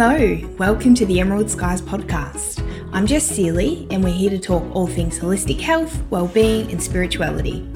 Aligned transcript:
Hello, 0.00 0.38
welcome 0.58 0.94
to 0.94 1.04
the 1.04 1.18
Emerald 1.18 1.50
Skies 1.50 1.82
podcast. 1.82 2.64
I'm 2.92 3.04
Jess 3.04 3.26
Seeley, 3.26 3.84
and 3.90 4.04
we're 4.04 4.10
here 4.10 4.30
to 4.30 4.38
talk 4.38 4.62
all 4.72 4.86
things 4.86 5.18
holistic 5.18 5.58
health, 5.58 6.00
well-being, 6.08 6.70
and 6.70 6.80
spirituality. 6.80 7.68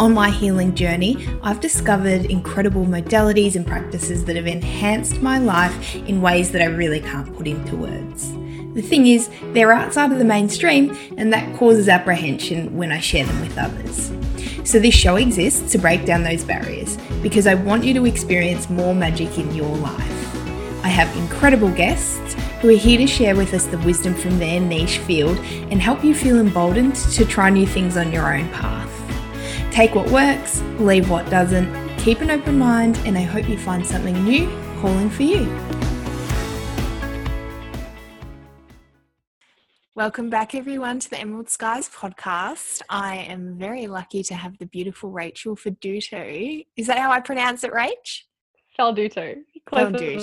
On 0.00 0.12
my 0.12 0.28
healing 0.28 0.74
journey, 0.74 1.24
I've 1.44 1.60
discovered 1.60 2.24
incredible 2.24 2.84
modalities 2.84 3.54
and 3.54 3.64
practices 3.64 4.24
that 4.24 4.34
have 4.34 4.48
enhanced 4.48 5.22
my 5.22 5.38
life 5.38 5.94
in 5.94 6.20
ways 6.20 6.50
that 6.50 6.62
I 6.62 6.64
really 6.64 6.98
can't 6.98 7.32
put 7.36 7.46
into 7.46 7.76
words. 7.76 8.32
The 8.74 8.82
thing 8.82 9.06
is, 9.06 9.30
they're 9.52 9.70
outside 9.70 10.10
of 10.10 10.18
the 10.18 10.24
mainstream, 10.24 10.98
and 11.16 11.32
that 11.32 11.56
causes 11.56 11.88
apprehension 11.88 12.76
when 12.76 12.90
I 12.90 12.98
share 12.98 13.24
them 13.24 13.40
with 13.40 13.56
others. 13.56 14.10
So, 14.68 14.80
this 14.80 14.96
show 14.96 15.14
exists 15.14 15.70
to 15.70 15.78
break 15.78 16.06
down 16.06 16.24
those 16.24 16.42
barriers 16.42 16.96
because 17.22 17.46
I 17.46 17.54
want 17.54 17.84
you 17.84 17.94
to 17.94 18.04
experience 18.04 18.68
more 18.68 18.96
magic 18.96 19.38
in 19.38 19.54
your 19.54 19.76
life. 19.76 20.15
I 20.86 20.90
have 20.90 21.16
incredible 21.16 21.72
guests 21.72 22.34
who 22.60 22.68
are 22.68 22.78
here 22.78 22.96
to 22.96 23.08
share 23.08 23.34
with 23.34 23.52
us 23.54 23.66
the 23.66 23.78
wisdom 23.78 24.14
from 24.14 24.38
their 24.38 24.60
niche 24.60 24.98
field 24.98 25.36
and 25.72 25.82
help 25.82 26.04
you 26.04 26.14
feel 26.14 26.38
emboldened 26.38 26.94
to 26.94 27.24
try 27.24 27.50
new 27.50 27.66
things 27.66 27.96
on 27.96 28.12
your 28.12 28.32
own 28.32 28.48
path. 28.50 28.88
Take 29.72 29.96
what 29.96 30.08
works, 30.12 30.62
leave 30.78 31.10
what 31.10 31.28
doesn't, 31.28 31.98
keep 31.98 32.20
an 32.20 32.30
open 32.30 32.56
mind, 32.56 32.98
and 32.98 33.18
I 33.18 33.22
hope 33.22 33.48
you 33.48 33.58
find 33.58 33.84
something 33.84 34.14
new 34.22 34.46
calling 34.80 35.10
for 35.10 35.24
you. 35.24 35.46
Welcome 39.96 40.30
back, 40.30 40.54
everyone, 40.54 41.00
to 41.00 41.10
the 41.10 41.18
Emerald 41.18 41.50
Skies 41.50 41.88
podcast. 41.88 42.82
I 42.88 43.16
am 43.16 43.58
very 43.58 43.88
lucky 43.88 44.22
to 44.22 44.34
have 44.36 44.56
the 44.58 44.66
beautiful 44.66 45.10
Rachel 45.10 45.56
Faduto. 45.56 46.64
Is 46.76 46.86
that 46.86 46.98
how 46.98 47.10
I 47.10 47.18
pronounce 47.18 47.64
it, 47.64 47.72
Rach? 47.72 48.22
Falduto. 48.78 49.36
too. 50.18 50.20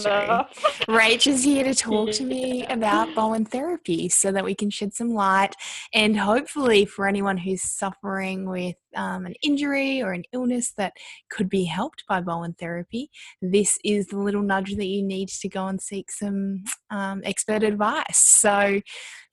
Rach 0.88 1.28
is 1.28 1.44
here 1.44 1.66
to 1.66 1.76
talk 1.76 2.12
to 2.12 2.24
me 2.24 2.66
about 2.68 3.14
Bowen 3.14 3.44
therapy 3.44 4.08
so 4.08 4.32
that 4.32 4.46
we 4.46 4.56
can 4.56 4.70
shed 4.70 4.94
some 4.94 5.14
light 5.14 5.56
and 5.94 6.18
hopefully 6.18 6.86
for 6.86 7.08
anyone 7.08 7.38
who's 7.38 7.62
suffering 7.62 8.50
with 8.50 8.76
um, 8.96 9.26
an 9.26 9.34
injury 9.44 10.02
or 10.02 10.14
an 10.14 10.24
illness 10.32 10.72
that 10.78 10.94
could 11.30 11.50
be 11.50 11.66
helped 11.66 12.04
by 12.08 12.22
Bowen 12.22 12.54
therapy, 12.54 13.10
this 13.42 13.78
is 13.84 14.08
the 14.08 14.18
little 14.18 14.44
nudge 14.44 14.76
that 14.76 14.86
you 14.86 15.04
need 15.04 15.28
to 15.28 15.50
go 15.50 15.68
and 15.68 15.82
seek 15.82 16.10
some 16.10 16.64
um, 16.90 17.22
expert 17.26 17.64
advice. 17.64 18.18
So 18.18 18.82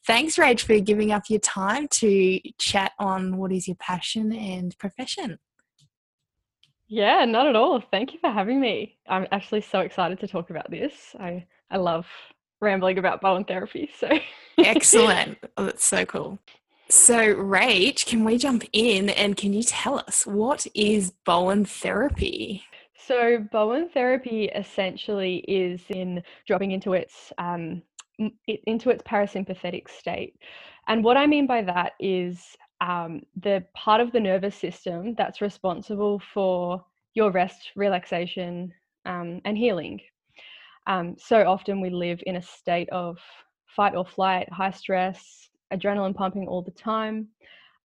Thanks, 0.06 0.36
Rach, 0.36 0.62
for 0.62 0.80
giving 0.80 1.12
up 1.12 1.24
your 1.28 1.40
time 1.40 1.86
to 1.88 2.40
chat 2.58 2.92
on 2.98 3.36
what 3.36 3.52
is 3.52 3.68
your 3.68 3.77
passion 3.77 4.32
and 4.32 4.77
profession. 4.78 5.38
Yeah, 6.92 7.24
not 7.24 7.46
at 7.46 7.55
all. 7.55 7.80
Thank 7.80 8.12
you 8.12 8.19
for 8.19 8.30
having 8.30 8.60
me. 8.60 8.96
I'm 9.08 9.28
actually 9.30 9.60
so 9.60 9.78
excited 9.78 10.19
to 10.20 10.27
talk 10.27 10.50
about 10.50 10.69
this. 10.72 11.14
I, 11.20 11.46
I 11.70 11.77
love 11.77 12.05
rambling 12.60 12.98
about 12.98 13.20
Bowen 13.20 13.44
therapy. 13.44 13.88
So 13.96 14.08
excellent. 14.58 15.38
Oh, 15.56 15.66
that's 15.66 15.86
so 15.86 16.05
cool. 16.06 16.41
So, 16.88 17.36
Rach, 17.36 18.05
can 18.06 18.24
we 18.24 18.36
jump 18.36 18.64
in 18.72 19.11
and 19.11 19.36
can 19.36 19.52
you 19.52 19.62
tell 19.62 20.00
us 20.00 20.27
what 20.27 20.66
is 20.74 21.12
Bowen 21.24 21.64
therapy? 21.64 22.64
So, 22.96 23.46
Bowen 23.52 23.88
therapy 23.94 24.46
essentially 24.46 25.44
is 25.46 25.80
in 25.91 26.24
dropping 26.48 26.72
into 26.72 26.94
its 26.94 27.33
um, 27.38 27.83
into 28.66 28.91
its 28.91 29.05
parasympathetic 29.05 29.88
state. 29.88 30.34
And 30.88 31.05
what 31.05 31.16
I 31.16 31.28
mean 31.28 31.46
by 31.46 31.62
that 31.62 31.92
is 32.00 32.56
um, 32.81 33.23
the 33.36 33.64
part 33.75 34.00
of 34.00 34.12
the 34.12 34.20
nervous 34.20 34.56
system 34.56 35.14
that's 35.17 35.41
responsible 35.41 36.20
for 36.33 36.84
your 37.14 37.31
rest, 37.31 37.70
relaxation, 37.77 38.73
um, 39.05 39.41
and 39.45 39.56
healing. 39.56 40.01
Um, 40.86 41.17
so 41.19 41.46
often 41.46 41.80
we 41.80 41.90
live 41.90 42.20
in 42.27 42.36
a 42.36 42.42
state 42.42 42.89
of 42.90 43.19
fight 43.67 43.95
or 43.95 44.05
flight, 44.05 44.51
high 44.52 44.70
stress, 44.70 45.48
adrenaline 45.73 46.14
pumping 46.14 46.48
all 46.48 46.63
the 46.63 46.70
time. 46.70 47.29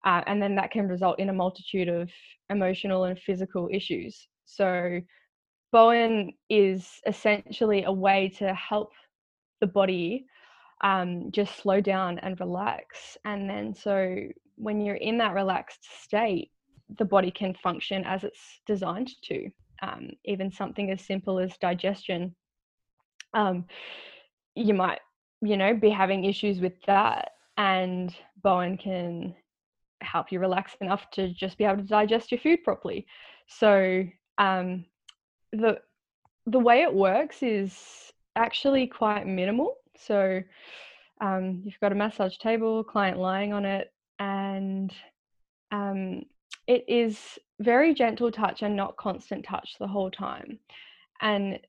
Uh, 0.06 0.22
and 0.28 0.42
then 0.42 0.56
that 0.56 0.72
can 0.72 0.88
result 0.88 1.20
in 1.20 1.30
a 1.30 1.34
multitude 1.34 1.90
of 1.90 2.10
emotional 2.50 3.06
and 3.06 3.20
physical 3.20 3.70
issues. 3.72 4.28
So, 4.46 5.02
Bowen 5.72 6.32
is 6.50 7.02
essentially 7.06 7.84
a 7.84 7.92
way 7.92 8.32
to 8.38 8.54
help 8.54 8.92
the 9.60 9.68
body 9.68 10.26
um, 10.82 11.32
just 11.32 11.58
slow 11.58 11.82
down 11.82 12.20
and 12.20 12.40
relax. 12.40 13.18
And 13.26 13.50
then, 13.50 13.74
so 13.74 14.16
when 14.56 14.82
you're 14.82 14.96
in 14.96 15.18
that 15.20 15.34
relaxed 15.34 15.88
state, 16.04 16.52
the 16.98 17.06
body 17.06 17.32
can 17.32 17.54
function 17.54 18.04
as 18.06 18.24
it's 18.24 18.62
designed 18.66 19.12
to. 19.24 19.50
Um, 19.82 20.12
even 20.24 20.52
something 20.52 20.92
as 20.92 21.02
simple 21.02 21.40
as 21.40 21.58
digestion. 21.58 22.36
Um, 23.34 23.66
you 24.56 24.74
might, 24.74 25.00
you 25.42 25.58
know, 25.58 25.74
be 25.74 25.90
having 25.90 26.24
issues 26.24 26.60
with 26.60 26.74
that, 26.88 27.32
and 27.58 28.16
Bowen 28.42 28.78
can 28.78 29.36
help 30.02 30.32
you 30.32 30.40
relax 30.40 30.76
enough 30.80 31.10
to 31.12 31.34
just 31.34 31.58
be 31.58 31.66
able 31.66 31.78
to 31.78 31.84
digest 31.84 32.32
your 32.32 32.40
food 32.40 32.64
properly. 32.64 33.06
So 33.48 34.06
um, 34.38 34.86
the 35.52 35.80
the 36.46 36.60
way 36.60 36.84
it 36.84 36.94
works 36.94 37.42
is 37.42 37.76
actually 38.36 38.88
quite 38.88 39.26
minimal. 39.26 39.76
So 39.98 40.42
um, 41.22 41.62
you've 41.66 41.80
got 41.80 41.92
a 41.92 41.96
massage 41.96 42.38
table, 42.38 42.84
client 42.84 43.18
lying 43.18 43.54
on 43.54 43.66
it, 43.66 43.92
and 44.20 44.94
um, 45.72 46.24
it 46.68 46.86
is 46.88 47.20
very 47.60 47.94
gentle 47.94 48.32
touch 48.32 48.62
and 48.62 48.76
not 48.76 48.98
constant 48.98 49.46
touch 49.46 49.76
the 49.80 49.88
whole 49.88 50.12
time. 50.12 50.60
And 51.22 51.60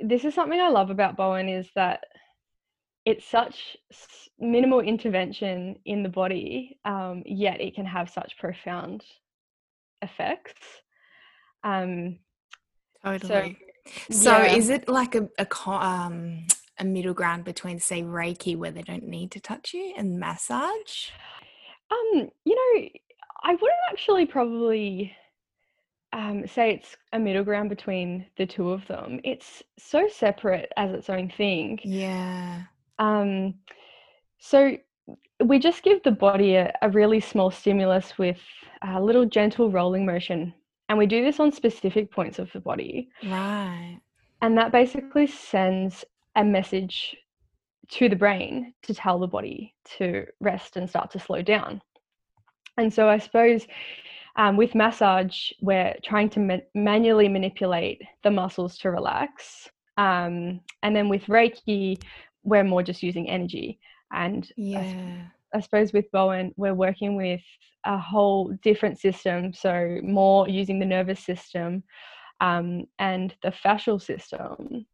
this 0.00 0.24
is 0.24 0.34
something 0.34 0.60
I 0.60 0.68
love 0.68 0.90
about 0.90 1.16
Bowen 1.16 1.48
is 1.48 1.68
that 1.74 2.04
it's 3.04 3.26
such 3.26 3.76
minimal 4.38 4.80
intervention 4.80 5.76
in 5.84 6.02
the 6.02 6.08
body, 6.08 6.78
um, 6.84 7.22
yet 7.26 7.60
it 7.60 7.74
can 7.74 7.84
have 7.84 8.08
such 8.08 8.38
profound 8.38 9.04
effects. 10.00 10.54
Um, 11.62 12.18
totally. 13.04 13.58
So, 14.08 14.14
so 14.14 14.30
yeah. 14.30 14.54
is 14.54 14.70
it 14.70 14.88
like 14.88 15.14
a, 15.14 15.28
a 15.38 15.46
um, 15.68 16.46
a 16.78 16.84
middle 16.84 17.14
ground 17.14 17.44
between 17.44 17.78
say 17.78 18.02
reiki 18.02 18.56
where 18.56 18.70
they 18.70 18.82
don't 18.82 19.06
need 19.06 19.30
to 19.32 19.40
touch 19.40 19.74
you 19.74 19.94
and 19.96 20.18
massage 20.18 21.10
um 21.94 22.28
you 22.44 22.54
know 22.54 22.88
i 23.44 23.52
wouldn't 23.52 23.90
actually 23.90 24.26
probably 24.26 25.14
um, 26.14 26.46
say 26.46 26.72
it's 26.72 26.96
a 27.12 27.18
middle 27.18 27.42
ground 27.42 27.68
between 27.68 28.26
the 28.36 28.46
two 28.46 28.70
of 28.70 28.86
them. 28.86 29.20
It's 29.24 29.64
so 29.76 30.06
separate 30.08 30.70
as 30.76 30.92
its 30.92 31.10
own 31.10 31.28
thing. 31.28 31.80
Yeah. 31.82 32.62
Um 33.00 33.54
so 34.38 34.76
we 35.44 35.58
just 35.58 35.82
give 35.82 36.02
the 36.02 36.12
body 36.12 36.54
a, 36.54 36.72
a 36.82 36.88
really 36.90 37.18
small 37.18 37.50
stimulus 37.50 38.16
with 38.16 38.38
a 38.82 39.00
little 39.00 39.26
gentle 39.26 39.70
rolling 39.70 40.06
motion 40.06 40.54
and 40.88 40.98
we 40.98 41.06
do 41.06 41.24
this 41.24 41.40
on 41.40 41.50
specific 41.50 42.12
points 42.12 42.38
of 42.38 42.52
the 42.52 42.60
body. 42.60 43.08
Right. 43.24 43.98
And 44.42 44.56
that 44.58 44.70
basically 44.70 45.26
sends 45.26 46.04
a 46.36 46.44
message 46.44 47.16
to 47.90 48.08
the 48.08 48.16
brain 48.16 48.74
to 48.82 48.94
tell 48.94 49.18
the 49.18 49.26
body 49.26 49.74
to 49.98 50.26
rest 50.40 50.76
and 50.76 50.88
start 50.88 51.10
to 51.12 51.18
slow 51.18 51.42
down. 51.42 51.80
And 52.76 52.92
so 52.92 53.08
I 53.08 53.18
suppose 53.18 53.66
um, 54.36 54.56
with 54.56 54.74
massage, 54.74 55.50
we're 55.60 55.94
trying 56.02 56.28
to 56.30 56.40
ma- 56.40 56.56
manually 56.74 57.28
manipulate 57.28 58.02
the 58.22 58.30
muscles 58.30 58.78
to 58.78 58.90
relax. 58.90 59.68
Um, 59.96 60.60
and 60.82 60.96
then 60.96 61.08
with 61.08 61.24
Reiki, 61.26 62.02
we're 62.42 62.64
more 62.64 62.82
just 62.82 63.02
using 63.02 63.28
energy. 63.28 63.78
And 64.12 64.50
yeah. 64.56 64.80
I, 65.52 65.58
I 65.58 65.60
suppose 65.60 65.92
with 65.92 66.10
Bowen, 66.10 66.52
we're 66.56 66.74
working 66.74 67.16
with 67.16 67.42
a 67.84 67.96
whole 67.96 68.52
different 68.62 68.98
system. 68.98 69.52
So 69.52 70.00
more 70.02 70.48
using 70.48 70.78
the 70.78 70.86
nervous 70.86 71.20
system 71.20 71.84
um, 72.40 72.86
and 72.98 73.34
the 73.42 73.52
fascial 73.64 74.02
system. 74.02 74.86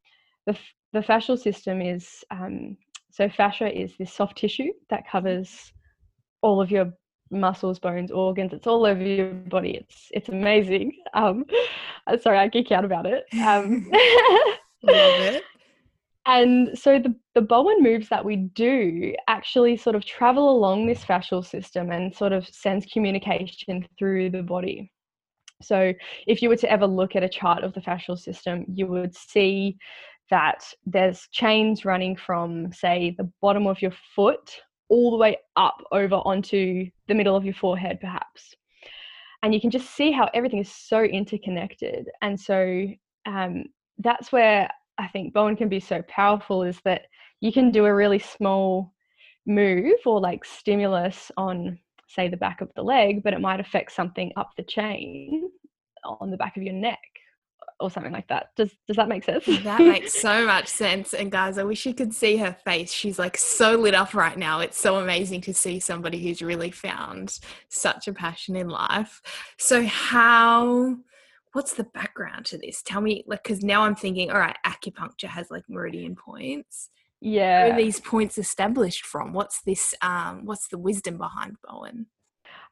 The, 0.46 0.56
the 0.92 1.00
fascial 1.00 1.38
system 1.38 1.80
is 1.80 2.24
um, 2.30 2.76
so 3.10 3.28
fascia 3.28 3.76
is 3.76 3.96
this 3.98 4.12
soft 4.12 4.38
tissue 4.38 4.72
that 4.88 5.08
covers 5.08 5.72
all 6.42 6.60
of 6.60 6.70
your 6.70 6.92
muscles, 7.30 7.78
bones, 7.78 8.10
organs. 8.10 8.52
It's 8.52 8.66
all 8.66 8.86
over 8.86 9.02
your 9.02 9.32
body. 9.32 9.72
It's 9.76 10.08
it's 10.12 10.28
amazing. 10.28 10.92
Um, 11.12 11.44
uh, 12.06 12.18
sorry, 12.18 12.38
I 12.38 12.46
geek 12.46 12.70
out 12.70 12.84
about 12.84 13.04
it. 13.04 13.24
Um, 13.42 13.90
Love 14.82 15.20
it. 15.22 15.42
And 16.26 16.78
so 16.78 16.98
the, 16.98 17.16
the 17.34 17.40
Bowen 17.40 17.82
moves 17.82 18.08
that 18.10 18.24
we 18.24 18.36
do 18.36 19.14
actually 19.26 19.76
sort 19.76 19.96
of 19.96 20.04
travel 20.04 20.50
along 20.50 20.86
this 20.86 21.02
fascial 21.02 21.44
system 21.44 21.90
and 21.90 22.14
sort 22.14 22.32
of 22.32 22.46
sends 22.46 22.86
communication 22.86 23.88
through 23.98 24.30
the 24.30 24.42
body. 24.42 24.92
So 25.62 25.92
if 26.26 26.42
you 26.42 26.48
were 26.50 26.56
to 26.56 26.70
ever 26.70 26.86
look 26.86 27.16
at 27.16 27.24
a 27.24 27.28
chart 27.28 27.64
of 27.64 27.72
the 27.72 27.80
fascial 27.80 28.18
system, 28.18 28.64
you 28.68 28.86
would 28.86 29.14
see 29.16 29.78
that 30.30 30.64
there's 30.86 31.28
chains 31.32 31.84
running 31.84 32.16
from, 32.16 32.72
say, 32.72 33.14
the 33.16 33.30
bottom 33.40 33.66
of 33.66 33.82
your 33.82 33.92
foot 34.14 34.56
all 34.88 35.10
the 35.10 35.16
way 35.16 35.36
up 35.56 35.82
over 35.92 36.16
onto 36.16 36.88
the 37.08 37.14
middle 37.14 37.36
of 37.36 37.44
your 37.44 37.54
forehead, 37.54 37.98
perhaps. 38.00 38.54
And 39.42 39.54
you 39.54 39.60
can 39.60 39.70
just 39.70 39.94
see 39.94 40.10
how 40.12 40.28
everything 40.34 40.58
is 40.58 40.70
so 40.70 41.02
interconnected. 41.02 42.08
And 42.22 42.38
so 42.38 42.86
um, 43.26 43.64
that's 43.98 44.32
where 44.32 44.68
I 44.98 45.08
think 45.08 45.32
Bowen 45.32 45.56
can 45.56 45.68
be 45.68 45.80
so 45.80 46.02
powerful 46.08 46.62
is 46.62 46.80
that 46.84 47.02
you 47.40 47.52
can 47.52 47.70
do 47.70 47.86
a 47.86 47.94
really 47.94 48.18
small 48.18 48.92
move 49.46 49.98
or 50.04 50.20
like 50.20 50.44
stimulus 50.44 51.32
on 51.36 51.78
say 52.06 52.28
the 52.28 52.36
back 52.36 52.60
of 52.60 52.70
the 52.74 52.82
leg, 52.82 53.22
but 53.22 53.32
it 53.32 53.40
might 53.40 53.60
affect 53.60 53.92
something 53.92 54.32
up 54.36 54.50
the 54.56 54.64
chain 54.64 55.48
on 56.04 56.30
the 56.30 56.36
back 56.36 56.56
of 56.56 56.62
your 56.62 56.74
neck 56.74 56.98
or 57.80 57.90
something 57.90 58.12
like 58.12 58.28
that. 58.28 58.48
Does 58.56 58.70
does 58.86 58.96
that 58.96 59.08
make 59.08 59.24
sense? 59.24 59.44
that 59.46 59.80
makes 59.80 60.20
so 60.20 60.46
much 60.46 60.68
sense. 60.68 61.14
And 61.14 61.30
guys, 61.32 61.58
I 61.58 61.64
wish 61.64 61.86
you 61.86 61.94
could 61.94 62.14
see 62.14 62.36
her 62.36 62.56
face. 62.64 62.92
She's 62.92 63.18
like 63.18 63.36
so 63.36 63.76
lit 63.76 63.94
up 63.94 64.14
right 64.14 64.36
now. 64.36 64.60
It's 64.60 64.78
so 64.78 64.96
amazing 64.96 65.40
to 65.42 65.54
see 65.54 65.80
somebody 65.80 66.22
who's 66.22 66.42
really 66.42 66.70
found 66.70 67.38
such 67.68 68.08
a 68.08 68.12
passion 68.12 68.56
in 68.56 68.68
life. 68.68 69.20
So 69.58 69.84
how 69.84 70.96
what's 71.52 71.74
the 71.74 71.84
background 71.84 72.46
to 72.46 72.58
this? 72.58 72.82
Tell 72.82 73.00
me 73.00 73.24
like 73.26 73.42
cuz 73.42 73.62
now 73.62 73.82
I'm 73.82 73.94
thinking 73.94 74.30
all 74.30 74.38
right, 74.38 74.56
acupuncture 74.66 75.28
has 75.28 75.50
like 75.50 75.64
meridian 75.68 76.16
points. 76.16 76.90
Yeah. 77.20 77.64
Where 77.64 77.74
are 77.74 77.76
these 77.76 78.00
points 78.00 78.38
established 78.38 79.04
from? 79.04 79.32
What's 79.32 79.62
this 79.62 79.94
um 80.02 80.44
what's 80.44 80.68
the 80.68 80.78
wisdom 80.78 81.18
behind 81.18 81.56
Bowen? 81.66 82.06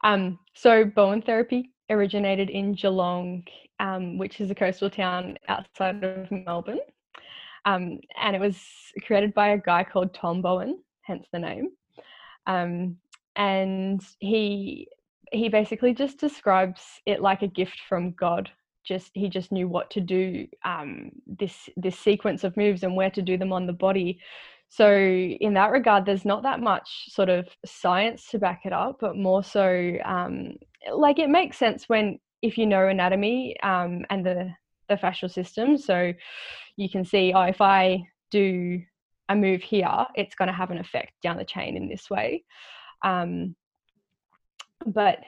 Um 0.03 0.39
so 0.53 0.85
Bowen 0.85 1.21
therapy 1.21 1.73
originated 1.89 2.49
in 2.49 2.73
Geelong, 2.73 3.43
um, 3.79 4.17
which 4.17 4.41
is 4.41 4.51
a 4.51 4.55
coastal 4.55 4.89
town 4.89 5.37
outside 5.47 6.03
of 6.03 6.29
Melbourne. 6.31 6.79
Um, 7.65 7.99
and 8.21 8.35
it 8.35 8.39
was 8.39 8.59
created 9.05 9.33
by 9.33 9.49
a 9.49 9.57
guy 9.57 9.83
called 9.83 10.13
Tom 10.13 10.41
Bowen, 10.41 10.79
hence 11.01 11.27
the 11.31 11.39
name. 11.39 11.71
Um, 12.47 12.97
and 13.35 14.01
he 14.19 14.87
he 15.31 15.47
basically 15.47 15.93
just 15.93 16.19
describes 16.19 16.81
it 17.05 17.21
like 17.21 17.43
a 17.43 17.47
gift 17.47 17.79
from 17.87 18.11
God. 18.11 18.49
Just 18.83 19.11
he 19.13 19.29
just 19.29 19.51
knew 19.51 19.67
what 19.67 19.89
to 19.91 20.01
do. 20.01 20.47
Um, 20.65 21.11
this 21.27 21.69
this 21.77 21.97
sequence 21.97 22.43
of 22.43 22.57
moves 22.57 22.83
and 22.83 22.95
where 22.95 23.11
to 23.11 23.21
do 23.21 23.37
them 23.37 23.53
on 23.53 23.67
the 23.67 23.73
body. 23.73 24.19
So 24.69 24.87
in 24.91 25.53
that 25.55 25.71
regard, 25.71 26.05
there's 26.05 26.25
not 26.25 26.43
that 26.43 26.59
much 26.59 26.87
sort 27.09 27.29
of 27.29 27.47
science 27.65 28.27
to 28.27 28.39
back 28.39 28.61
it 28.65 28.73
up, 28.73 28.97
but 29.01 29.15
more 29.15 29.43
so 29.43 29.93
um, 30.05 30.53
like 30.93 31.19
it 31.19 31.29
makes 31.29 31.57
sense 31.57 31.89
when 31.89 32.19
if 32.41 32.57
you 32.57 32.65
know 32.65 32.87
anatomy 32.87 33.59
um, 33.61 34.05
and 34.09 34.25
the 34.25 34.51
the 34.87 34.95
fascial 34.95 35.31
system. 35.31 35.77
So 35.77 36.13
you 36.75 36.89
can 36.89 37.05
see 37.05 37.33
oh 37.35 37.41
if 37.41 37.61
i 37.61 38.03
do 38.31 38.81
a 39.27 39.35
move 39.35 39.61
here 39.61 40.05
it's 40.15 40.35
going 40.35 40.47
to 40.47 40.53
have 40.53 40.71
an 40.71 40.79
effect 40.79 41.11
down 41.21 41.37
the 41.37 41.45
chain 41.45 41.77
in 41.77 41.87
this 41.87 42.09
way. 42.09 42.43
Um, 43.03 43.55
but 44.85 45.19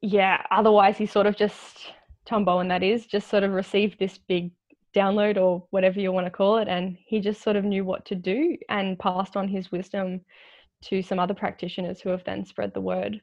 yeah 0.00 0.42
otherwise 0.50 0.98
he 0.98 1.06
sort 1.06 1.26
of 1.26 1.36
just 1.36 1.92
tom 2.26 2.44
bowen 2.44 2.66
that 2.68 2.82
is 2.82 3.06
just 3.06 3.28
sort 3.28 3.44
of 3.44 3.52
received 3.52 3.98
this 3.98 4.18
big 4.18 4.50
download 4.94 5.40
or 5.40 5.64
whatever 5.70 6.00
you 6.00 6.10
want 6.10 6.26
to 6.26 6.30
call 6.30 6.58
it 6.58 6.66
and 6.68 6.98
he 7.06 7.20
just 7.20 7.40
sort 7.40 7.56
of 7.56 7.64
knew 7.64 7.84
what 7.84 8.04
to 8.04 8.16
do 8.16 8.56
and 8.68 8.98
passed 8.98 9.36
on 9.36 9.48
his 9.48 9.70
wisdom 9.70 10.20
to 10.82 11.02
some 11.02 11.18
other 11.18 11.34
practitioners 11.34 12.00
who 12.00 12.10
have 12.10 12.24
then 12.24 12.44
spread 12.44 12.74
the 12.74 12.80
word. 12.80 13.20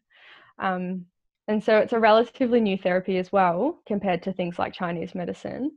Um, 0.57 1.05
and 1.49 1.63
so 1.63 1.79
it's 1.79 1.93
a 1.93 1.99
relatively 1.99 2.61
new 2.61 2.77
therapy 2.77 3.17
as 3.17 3.31
well 3.31 3.79
compared 3.87 4.21
to 4.23 4.31
things 4.31 4.59
like 4.59 4.71
Chinese 4.71 5.15
medicine. 5.15 5.71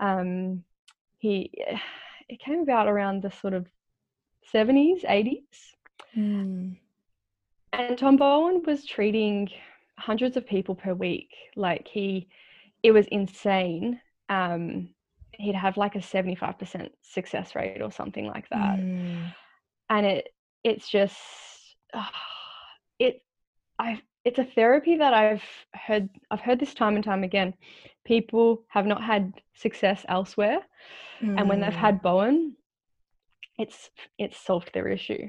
Um, 0.00 0.64
he 1.18 1.52
it 2.28 2.40
came 2.40 2.60
about 2.60 2.88
around 2.88 3.22
the 3.22 3.30
sort 3.30 3.54
of 3.54 3.66
70s, 4.52 5.04
80s. 5.04 5.44
Mm. 6.16 6.76
And 7.72 7.98
Tom 7.98 8.16
Bowen 8.16 8.62
was 8.66 8.84
treating 8.84 9.50
hundreds 9.98 10.36
of 10.36 10.46
people 10.46 10.74
per 10.74 10.94
week. 10.94 11.30
Like 11.54 11.86
he, 11.86 12.28
it 12.82 12.90
was 12.90 13.06
insane. 13.08 14.00
Um, 14.28 14.88
he'd 15.32 15.54
have 15.54 15.76
like 15.76 15.94
a 15.94 16.00
75% 16.00 16.90
success 17.02 17.54
rate 17.54 17.82
or 17.82 17.92
something 17.92 18.26
like 18.26 18.48
that. 18.48 18.78
Mm. 18.78 19.32
And 19.90 20.06
it, 20.06 20.28
it's 20.64 20.88
just, 20.88 21.16
oh, 21.94 22.08
it, 22.98 23.22
I 23.78 24.00
it's 24.24 24.38
a 24.38 24.44
therapy 24.44 24.96
that 24.96 25.12
I've 25.12 25.42
heard 25.74 26.08
I've 26.30 26.40
heard 26.40 26.58
this 26.58 26.74
time 26.74 26.96
and 26.96 27.04
time 27.04 27.24
again. 27.24 27.54
People 28.04 28.64
have 28.68 28.86
not 28.86 29.02
had 29.02 29.32
success 29.54 30.04
elsewhere, 30.08 30.60
mm. 31.20 31.38
and 31.38 31.48
when 31.48 31.60
they've 31.60 31.72
hmm. 31.72 31.78
had 31.78 32.02
Bowen, 32.02 32.56
it's 33.58 33.90
it's 34.18 34.38
solved 34.38 34.70
their 34.72 34.88
issue. 34.88 35.28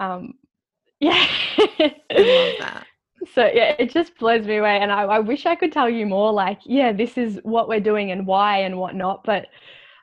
Um, 0.00 0.34
yeah, 1.00 1.26
I 1.68 1.94
love 2.10 2.54
that. 2.60 2.86
So 3.34 3.46
yeah, 3.46 3.74
it 3.78 3.90
just 3.90 4.16
blows 4.18 4.46
me 4.46 4.56
away, 4.56 4.78
and 4.78 4.90
I, 4.90 5.02
I 5.02 5.18
wish 5.20 5.46
I 5.46 5.54
could 5.54 5.72
tell 5.72 5.88
you 5.88 6.06
more. 6.06 6.32
Like, 6.32 6.60
yeah, 6.64 6.92
this 6.92 7.18
is 7.18 7.40
what 7.42 7.68
we're 7.68 7.80
doing 7.80 8.10
and 8.10 8.26
why 8.26 8.58
and 8.58 8.78
whatnot, 8.78 9.24
but 9.24 9.46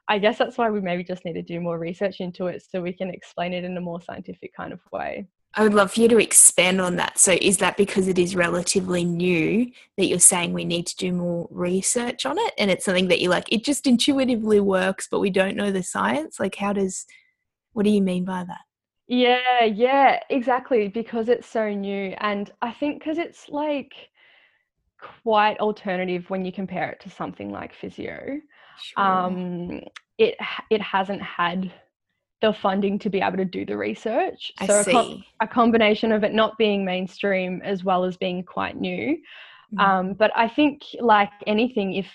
I 0.10 0.20
guess 0.20 0.38
that's 0.38 0.58
why 0.58 0.70
we 0.70 0.82
maybe 0.82 1.04
just 1.04 1.24
need 1.24 1.34
to 1.34 1.42
do 1.42 1.60
more 1.60 1.78
research 1.78 2.20
into 2.20 2.48
it 2.48 2.64
so 2.70 2.82
we 2.82 2.94
can 2.94 3.10
explain 3.12 3.54
it 3.54 3.64
in 3.64 3.78
a 3.78 3.82
more 3.82 4.02
scientific 4.02 4.54
kind 4.56 4.74
of 4.74 4.80
way. 4.92 5.28
I 5.56 5.64
would 5.64 5.74
love 5.74 5.92
for 5.92 6.02
you 6.02 6.08
to 6.10 6.20
expand 6.20 6.80
on 6.80 6.98
that. 6.98 7.18
So, 7.18 7.36
is 7.42 7.58
that 7.58 7.76
because 7.76 8.08
it 8.08 8.20
is 8.20 8.36
relatively 8.36 9.04
new 9.04 9.72
that 9.98 10.06
you're 10.06 10.20
saying 10.20 10.54
we 10.54 10.66
need 10.66 10.86
to 10.88 10.96
do 10.96 11.12
more 11.12 11.48
research 11.50 12.26
on 12.26 12.38
it? 12.38 12.54
And 12.58 12.70
it's 12.70 12.86
something 12.86 13.08
that 13.08 13.20
you 13.20 13.30
like, 13.30 13.52
it 13.52 13.64
just 13.64 13.88
intuitively 13.88 14.60
works, 14.60 15.08
but 15.10 15.20
we 15.20 15.32
don't 15.32 15.58
know 15.58 15.72
the 15.72 15.84
science? 15.84 16.40
Like, 16.40 16.56
how 16.56 16.74
does, 16.74 17.06
what 17.74 17.84
do 17.84 17.90
you 17.90 18.02
mean 18.02 18.26
by 18.26 18.44
that? 18.44 18.62
Yeah, 19.08 19.66
yeah, 19.66 20.20
exactly. 20.30 20.88
Because 20.88 21.30
it's 21.30 21.48
so 21.48 21.74
new. 21.74 22.14
And 22.20 22.52
I 22.62 22.72
think 22.72 23.00
because 23.00 23.18
it's 23.18 23.50
like 23.50 23.94
quite 25.24 25.60
alternative 25.60 26.30
when 26.30 26.46
you 26.46 26.52
compare 26.52 26.92
it 26.92 27.00
to 27.02 27.10
something 27.10 27.52
like 27.52 27.74
physio. 27.74 28.40
Sure. 28.82 29.04
Um, 29.04 29.82
it 30.18 30.36
it 30.70 30.82
hasn't 30.82 31.22
had 31.22 31.72
the 32.42 32.54
funding 32.54 32.98
to 33.00 33.10
be 33.10 33.22
able 33.22 33.38
to 33.38 33.46
do 33.46 33.66
the 33.66 33.78
research. 33.78 34.52
I 34.60 34.68
so 34.68 34.84
see. 34.84 34.92
A, 34.92 34.94
com- 34.94 35.24
a, 35.42 35.48
combination 35.48 36.12
of 36.12 36.24
it 36.24 36.34
not 36.34 36.58
being 36.58 36.86
mainstream 36.86 37.62
as 37.64 37.84
well 37.84 38.06
as 38.06 38.18
being 38.18 38.44
quite 38.44 38.80
new. 38.80 39.18
Mm. 39.74 39.80
Um, 39.80 40.14
but 40.14 40.32
I 40.36 40.48
think, 40.48 40.84
like 41.00 41.32
anything, 41.48 41.96
if 41.96 42.08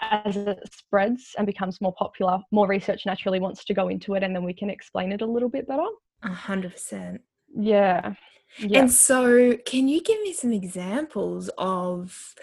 as 0.00 0.36
it 0.36 0.58
spreads 0.72 1.34
and 1.36 1.46
becomes 1.46 1.80
more 1.80 1.94
popular, 1.94 2.38
more 2.50 2.66
research 2.66 3.04
naturally 3.04 3.40
wants 3.40 3.64
to 3.66 3.74
go 3.74 3.88
into 3.88 4.14
it, 4.14 4.22
and 4.22 4.34
then 4.34 4.44
we 4.44 4.54
can 4.54 4.70
explain 4.70 5.12
it 5.12 5.20
a 5.20 5.26
little 5.26 5.48
bit 5.48 5.68
better. 5.68 5.86
A 6.22 6.32
hundred 6.32 6.72
percent. 6.72 7.20
Yeah. 7.54 8.14
Yeah. 8.58 8.80
And 8.80 8.92
so, 8.92 9.56
can 9.66 9.88
you 9.88 10.02
give 10.02 10.20
me 10.22 10.32
some 10.32 10.52
examples 10.52 11.50
of 11.58 12.34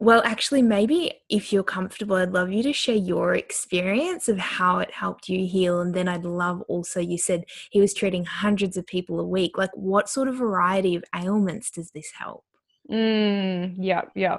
well, 0.00 0.22
actually, 0.24 0.62
maybe 0.62 1.12
if 1.28 1.52
you're 1.52 1.62
comfortable, 1.62 2.16
I'd 2.16 2.32
love 2.32 2.50
you 2.50 2.62
to 2.62 2.72
share 2.72 2.96
your 2.96 3.34
experience 3.34 4.30
of 4.30 4.38
how 4.38 4.78
it 4.78 4.90
helped 4.90 5.28
you 5.28 5.46
heal. 5.46 5.82
And 5.82 5.92
then 5.92 6.08
I'd 6.08 6.24
love 6.24 6.62
also, 6.62 7.00
you 7.00 7.18
said 7.18 7.44
he 7.70 7.82
was 7.82 7.92
treating 7.92 8.24
hundreds 8.24 8.78
of 8.78 8.86
people 8.86 9.20
a 9.20 9.26
week. 9.26 9.58
Like, 9.58 9.70
what 9.74 10.08
sort 10.08 10.28
of 10.28 10.36
variety 10.36 10.94
of 10.94 11.04
ailments 11.14 11.70
does 11.70 11.90
this 11.90 12.10
help? 12.18 12.44
Mm, 12.90 13.74
yeah, 13.76 14.00
yeah. 14.14 14.38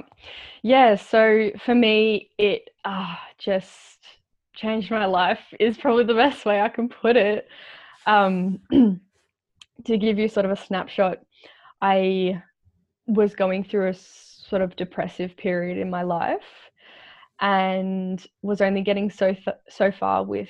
Yeah, 0.63 0.95
so 0.95 1.51
for 1.63 1.75
me, 1.75 2.31
it 2.39 2.71
uh, 2.83 3.15
just 3.37 3.99
changed 4.55 4.89
my 4.89 5.05
life, 5.05 5.41
is 5.59 5.77
probably 5.77 6.05
the 6.05 6.15
best 6.15 6.43
way 6.43 6.59
I 6.59 6.69
can 6.69 6.89
put 6.89 7.15
it. 7.15 7.47
Um, 8.07 8.61
to 9.85 9.97
give 9.97 10.17
you 10.17 10.27
sort 10.27 10.47
of 10.47 10.51
a 10.51 10.57
snapshot, 10.57 11.19
I 11.83 12.41
was 13.05 13.35
going 13.35 13.63
through 13.63 13.89
a 13.89 13.93
sort 14.51 14.61
of 14.61 14.75
depressive 14.75 15.35
period 15.37 15.77
in 15.77 15.89
my 15.89 16.03
life 16.03 16.69
and 17.39 18.27
was 18.41 18.59
only 18.59 18.81
getting 18.81 19.09
so 19.09 19.33
th- 19.33 19.63
so 19.69 19.91
far 19.91 20.25
with 20.25 20.49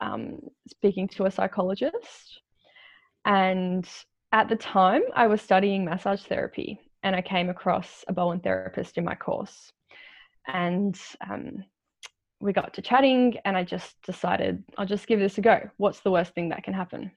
um, 0.00 0.40
speaking 0.66 1.06
to 1.06 1.26
a 1.26 1.30
psychologist. 1.30 2.40
And 3.24 3.86
at 4.32 4.48
the 4.48 4.56
time 4.56 5.02
i 5.14 5.26
was 5.26 5.42
studying 5.42 5.84
massage 5.84 6.22
therapy 6.22 6.80
and 7.02 7.14
i 7.14 7.20
came 7.20 7.50
across 7.50 8.02
a 8.08 8.12
bowen 8.14 8.40
therapist 8.40 8.96
in 8.96 9.04
my 9.04 9.14
course. 9.14 9.70
And 10.46 10.98
um, 11.30 11.64
we 12.40 12.52
got 12.54 12.72
to 12.74 12.82
chatting 12.82 13.36
and 13.44 13.54
i 13.56 13.62
just 13.62 13.94
decided 14.02 14.64
i'll 14.78 14.92
just 14.94 15.06
give 15.06 15.20
this 15.20 15.38
a 15.38 15.42
go. 15.42 15.58
What's 15.76 16.00
the 16.00 16.10
worst 16.10 16.32
thing 16.34 16.48
that 16.48 16.64
can 16.64 16.74
happen? 16.74 17.12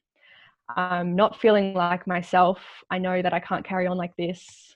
I'm 0.75 1.15
not 1.15 1.39
feeling 1.39 1.74
like 1.74 2.06
myself. 2.06 2.60
I 2.92 2.98
know 3.06 3.22
that 3.22 3.34
i 3.34 3.39
can't 3.39 3.65
carry 3.72 3.88
on 3.88 3.98
like 3.98 4.15
this 4.18 4.75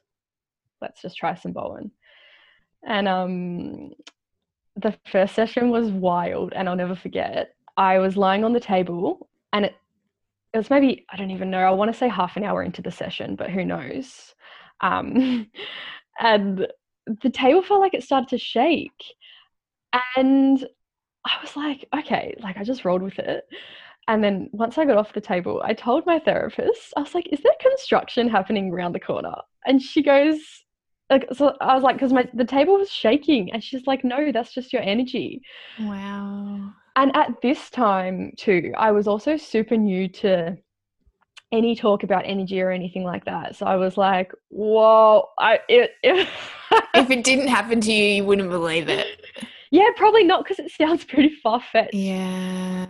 let's 0.81 1.01
just 1.01 1.17
try 1.17 1.36
some 1.36 1.53
Bowen. 1.53 1.91
And 2.88 3.07
um, 3.07 3.91
the 4.75 4.95
first 5.12 5.36
session 5.36 5.69
was 5.69 5.89
wild, 5.89 6.53
and 6.53 6.69
I'll 6.69 6.75
never 6.75 6.95
forget. 6.95 7.53
I 7.77 8.00
was 8.00 8.17
lying 8.17 8.43
on 8.43 8.53
the 8.53 8.59
table, 8.59 9.29
and 9.53 9.65
it, 9.65 9.75
it 10.53 10.57
was 10.57 10.69
maybe 10.69 11.05
I 11.12 11.17
don't 11.17 11.31
even 11.31 11.50
know. 11.50 11.59
I 11.59 11.71
want 11.71 11.91
to 11.91 11.98
say 11.98 12.07
half 12.07 12.38
an 12.38 12.43
hour 12.43 12.63
into 12.63 12.81
the 12.81 12.91
session, 12.91 13.36
but 13.36 13.50
who 13.50 13.65
knows? 13.65 14.33
Um, 14.81 15.50
and 16.19 16.67
the 17.21 17.29
table 17.29 17.62
felt 17.62 17.81
like 17.81 17.93
it 17.93 18.03
started 18.03 18.29
to 18.29 18.38
shake, 18.38 19.03
and 20.15 20.65
I 21.25 21.38
was 21.41 21.55
like, 21.55 21.88
okay, 21.98 22.36
like 22.41 22.57
I 22.57 22.63
just 22.63 22.86
rolled 22.86 23.01
with 23.01 23.19
it. 23.19 23.45
And 24.07 24.24
then 24.24 24.50
once 24.51 24.77
I 24.77 24.86
got 24.86 24.98
off 24.98 25.13
the 25.13 25.21
table, 25.21 25.62
I 25.63 25.74
told 25.74 26.05
my 26.05 26.17
therapist, 26.17 26.93
I 26.98 27.01
was 27.01 27.13
like, 27.13 27.27
is 27.31 27.41
there 27.41 27.51
construction 27.59 28.27
happening 28.27 28.71
around 28.71 28.93
the 28.93 29.00
corner? 29.00 29.36
And 29.67 29.79
she 29.81 30.01
goes, 30.01 30.39
like 31.09 31.27
so 31.33 31.55
I 31.59 31.73
was 31.73 31.83
like 31.83 31.95
because 31.95 32.13
my 32.13 32.27
the 32.33 32.45
table 32.45 32.77
was 32.77 32.91
shaking 32.91 33.51
and 33.51 33.63
she's 33.63 33.87
like 33.87 34.03
no 34.03 34.31
that's 34.31 34.53
just 34.53 34.71
your 34.71 34.81
energy. 34.81 35.41
Wow. 35.79 36.71
And 36.95 37.15
at 37.15 37.41
this 37.41 37.69
time 37.69 38.33
too 38.37 38.73
I 38.77 38.91
was 38.91 39.07
also 39.07 39.37
super 39.37 39.75
new 39.75 40.07
to 40.09 40.57
any 41.51 41.75
talk 41.75 42.03
about 42.03 42.25
energy 42.25 42.61
or 42.61 42.69
anything 42.69 43.03
like 43.03 43.25
that. 43.25 43.55
So 43.55 43.65
I 43.65 43.75
was 43.75 43.97
like 43.97 44.31
whoa 44.49 45.27
I 45.39 45.59
it, 45.67 45.91
it 46.03 46.27
if 46.93 47.09
it 47.09 47.23
didn't 47.23 47.47
happen 47.47 47.81
to 47.81 47.91
you 47.91 48.15
you 48.15 48.25
wouldn't 48.25 48.49
believe 48.49 48.87
it. 48.87 49.07
Yeah 49.71 49.89
probably 49.95 50.23
not 50.23 50.43
because 50.43 50.59
it 50.59 50.71
sounds 50.71 51.05
pretty 51.05 51.35
far-fetched. 51.41 51.95
Yeah. 51.95 52.85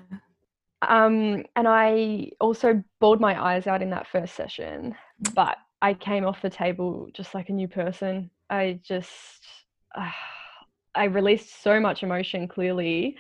Um 0.81 1.45
and 1.55 1.67
I 1.67 2.31
also 2.41 2.83
bawled 2.99 3.21
my 3.21 3.41
eyes 3.41 3.65
out 3.65 3.81
in 3.81 3.91
that 3.91 4.07
first 4.07 4.35
session 4.35 4.95
but 5.33 5.57
I 5.81 5.93
came 5.93 6.25
off 6.25 6.41
the 6.41 6.49
table 6.49 7.09
just 7.13 7.33
like 7.33 7.49
a 7.49 7.53
new 7.53 7.67
person. 7.67 8.29
I 8.49 8.79
just, 8.83 9.45
uh, 9.95 10.11
I 10.95 11.05
released 11.05 11.61
so 11.63 11.79
much 11.79 12.03
emotion 12.03 12.47
clearly 12.47 13.17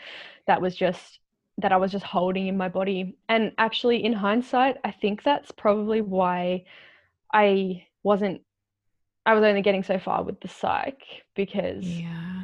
that 0.47 0.61
was 0.61 0.75
just, 0.75 1.19
that 1.59 1.71
I 1.71 1.77
was 1.77 1.91
just 1.91 2.05
holding 2.05 2.47
in 2.47 2.57
my 2.57 2.69
body. 2.69 3.17
And 3.27 3.53
actually, 3.57 4.03
in 4.03 4.13
hindsight, 4.13 4.77
I 4.83 4.91
think 4.91 5.23
that's 5.23 5.51
probably 5.51 6.01
why 6.01 6.65
I 7.33 7.85
wasn't, 8.03 8.41
I 9.25 9.33
was 9.33 9.43
only 9.43 9.61
getting 9.61 9.83
so 9.83 9.99
far 9.99 10.23
with 10.23 10.41
the 10.41 10.47
psych 10.47 11.03
because, 11.35 11.85
yeah. 11.85 12.43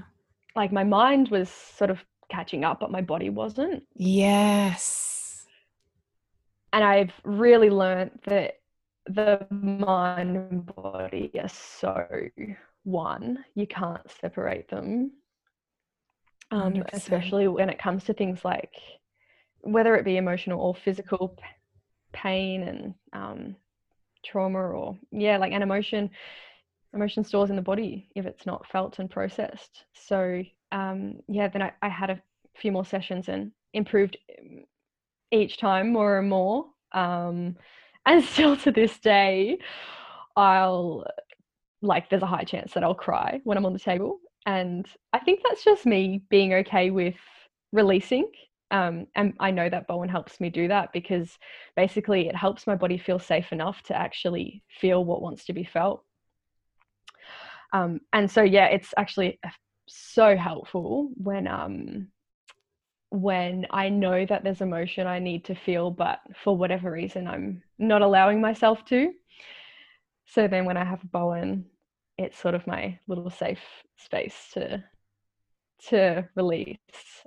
like, 0.55 0.71
my 0.71 0.83
mind 0.83 1.29
was 1.29 1.49
sort 1.49 1.89
of 1.89 2.03
catching 2.29 2.63
up, 2.63 2.79
but 2.79 2.91
my 2.91 3.01
body 3.01 3.29
wasn't. 3.29 3.83
Yes. 3.95 5.45
And 6.71 6.83
I've 6.83 7.13
really 7.23 7.69
learned 7.69 8.19
that 8.25 8.55
the 9.07 9.45
mind 9.49 10.37
and 10.37 10.65
body 10.65 11.31
are 11.39 11.47
so 11.47 12.07
one. 12.83 13.43
You 13.55 13.67
can't 13.67 14.01
separate 14.21 14.69
them. 14.69 15.11
Um, 16.51 16.83
especially 16.93 17.47
when 17.47 17.69
it 17.69 17.79
comes 17.79 18.03
to 18.05 18.13
things 18.13 18.45
like 18.45 18.73
whether 19.61 19.95
it 19.95 20.05
be 20.05 20.17
emotional 20.17 20.61
or 20.61 20.75
physical 20.75 21.35
pain 22.13 22.63
and 22.63 22.93
um, 23.13 23.55
trauma 24.23 24.59
or 24.59 24.97
yeah, 25.11 25.37
like 25.37 25.53
an 25.53 25.63
emotion 25.63 26.09
emotion 26.93 27.23
stores 27.23 27.49
in 27.49 27.55
the 27.57 27.61
body 27.61 28.09
if 28.15 28.25
it's 28.25 28.45
not 28.45 28.65
felt 28.67 28.99
and 28.99 29.09
processed. 29.09 29.85
So 29.93 30.43
um, 30.71 31.15
yeah, 31.27 31.47
then 31.47 31.61
I, 31.61 31.73
I 31.81 31.89
had 31.89 32.09
a 32.09 32.21
few 32.55 32.71
more 32.71 32.85
sessions 32.85 33.27
and 33.27 33.51
improved 33.73 34.17
um, 34.39 34.63
each 35.31 35.57
time 35.57 35.91
more 35.91 36.19
and 36.19 36.29
more. 36.29 36.67
Um, 36.91 37.57
and 38.05 38.23
still 38.23 38.55
to 38.57 38.71
this 38.71 38.99
day 38.99 39.57
i'll 40.35 41.05
like 41.81 42.09
there's 42.09 42.23
a 42.23 42.27
high 42.27 42.43
chance 42.43 42.73
that 42.73 42.83
i'll 42.83 42.95
cry 42.95 43.39
when 43.43 43.57
i'm 43.57 43.65
on 43.65 43.73
the 43.73 43.79
table 43.79 44.19
and 44.45 44.87
i 45.13 45.19
think 45.19 45.41
that's 45.43 45.63
just 45.63 45.85
me 45.85 46.21
being 46.29 46.53
okay 46.53 46.89
with 46.89 47.15
releasing 47.71 48.29
um, 48.71 49.05
and 49.15 49.33
i 49.39 49.51
know 49.51 49.69
that 49.69 49.87
bowen 49.87 50.09
helps 50.09 50.39
me 50.39 50.49
do 50.49 50.67
that 50.67 50.91
because 50.93 51.37
basically 51.75 52.27
it 52.27 52.35
helps 52.35 52.67
my 52.67 52.75
body 52.75 52.97
feel 52.97 53.19
safe 53.19 53.51
enough 53.51 53.81
to 53.83 53.95
actually 53.95 54.63
feel 54.69 55.05
what 55.05 55.21
wants 55.21 55.45
to 55.45 55.53
be 55.53 55.63
felt. 55.63 56.03
Um, 57.73 57.99
and 58.13 58.29
so 58.29 58.41
yeah 58.41 58.65
it's 58.65 58.93
actually 58.97 59.39
so 59.87 60.35
helpful 60.35 61.09
when 61.15 61.47
um, 61.47 62.07
when 63.15 63.65
I 63.71 63.89
know 63.89 64.25
that 64.25 64.43
there's 64.43 64.61
emotion 64.61 65.07
I 65.07 65.19
need 65.19 65.45
to 65.45 65.55
feel, 65.55 65.91
but 65.91 66.19
for 66.43 66.55
whatever 66.55 66.91
reason, 66.91 67.27
I'm 67.27 67.63
not 67.79 68.01
allowing 68.01 68.41
myself 68.41 68.85
to. 68.85 69.11
So 70.27 70.47
then 70.47 70.65
when 70.65 70.77
I 70.77 70.83
have 70.83 71.03
a 71.03 71.07
Bowen, 71.07 71.65
it's 72.17 72.37
sort 72.37 72.55
of 72.55 72.67
my 72.67 72.99
little 73.07 73.29
safe 73.29 73.59
space 73.97 74.49
to 74.53 74.83
to 75.89 76.27
release 76.35 76.77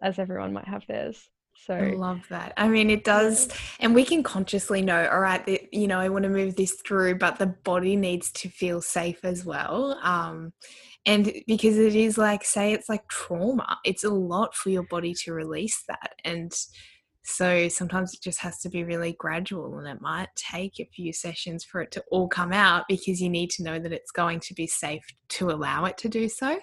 as 0.02 0.18
everyone 0.18 0.52
might 0.52 0.66
have 0.66 0.85
theirs. 0.88 1.28
So 1.66 1.75
I 1.75 1.90
love 1.90 2.21
that. 2.30 2.54
I 2.57 2.68
mean, 2.68 2.88
it 2.88 3.04
does, 3.04 3.49
and 3.80 3.95
we 3.95 4.04
can 4.04 4.23
consciously 4.23 4.80
know, 4.80 5.09
all 5.09 5.21
right, 5.21 5.45
that, 5.47 5.75
you 5.75 5.87
know, 5.87 5.99
I 5.99 6.09
want 6.09 6.23
to 6.23 6.28
move 6.28 6.57
this 6.57 6.80
through, 6.87 7.16
but 7.16 7.38
the 7.38 7.47
body 7.47 7.97
needs 7.97 8.30
to 8.33 8.49
feel 8.49 8.80
safe 8.80 9.25
as 9.25 9.45
well. 9.45 9.99
Um, 10.02 10.52
and 11.07 11.33
because 11.47 11.78
it 11.78 11.95
is 11.95 12.19
like 12.19 12.45
say 12.45 12.73
it's 12.73 12.88
like 12.88 13.07
trauma 13.09 13.78
it's 13.85 14.05
a 14.05 14.11
lot 14.11 14.55
for 14.55 14.71
your 14.71 14.83
body 14.85 15.14
to 15.14 15.33
release 15.33 15.85
that. 15.88 16.14
And 16.25 16.52
so 17.31 17.69
sometimes 17.69 18.14
it 18.14 18.23
just 18.23 18.40
has 18.40 18.59
to 18.61 18.71
be 18.71 18.85
really 18.85 19.12
gradual 19.19 19.78
and 19.78 19.87
it 19.87 20.00
might 20.00 20.28
take 20.35 20.81
a 20.81 20.88
few 20.95 21.12
sessions 21.12 21.62
for 21.62 21.83
it 21.83 21.90
to 21.93 22.02
all 22.11 22.26
come 22.26 22.55
out 22.55 22.87
because 22.88 23.21
you 23.21 23.28
need 23.28 23.50
to 23.50 23.62
know 23.62 23.78
that 23.78 23.93
it's 23.93 24.11
going 24.11 24.40
to 24.40 24.55
be 24.55 24.67
safe 24.67 25.05
to 25.28 25.50
allow 25.50 25.85
it 25.85 25.99
to 25.99 26.09
do 26.09 26.26
so. 26.28 26.59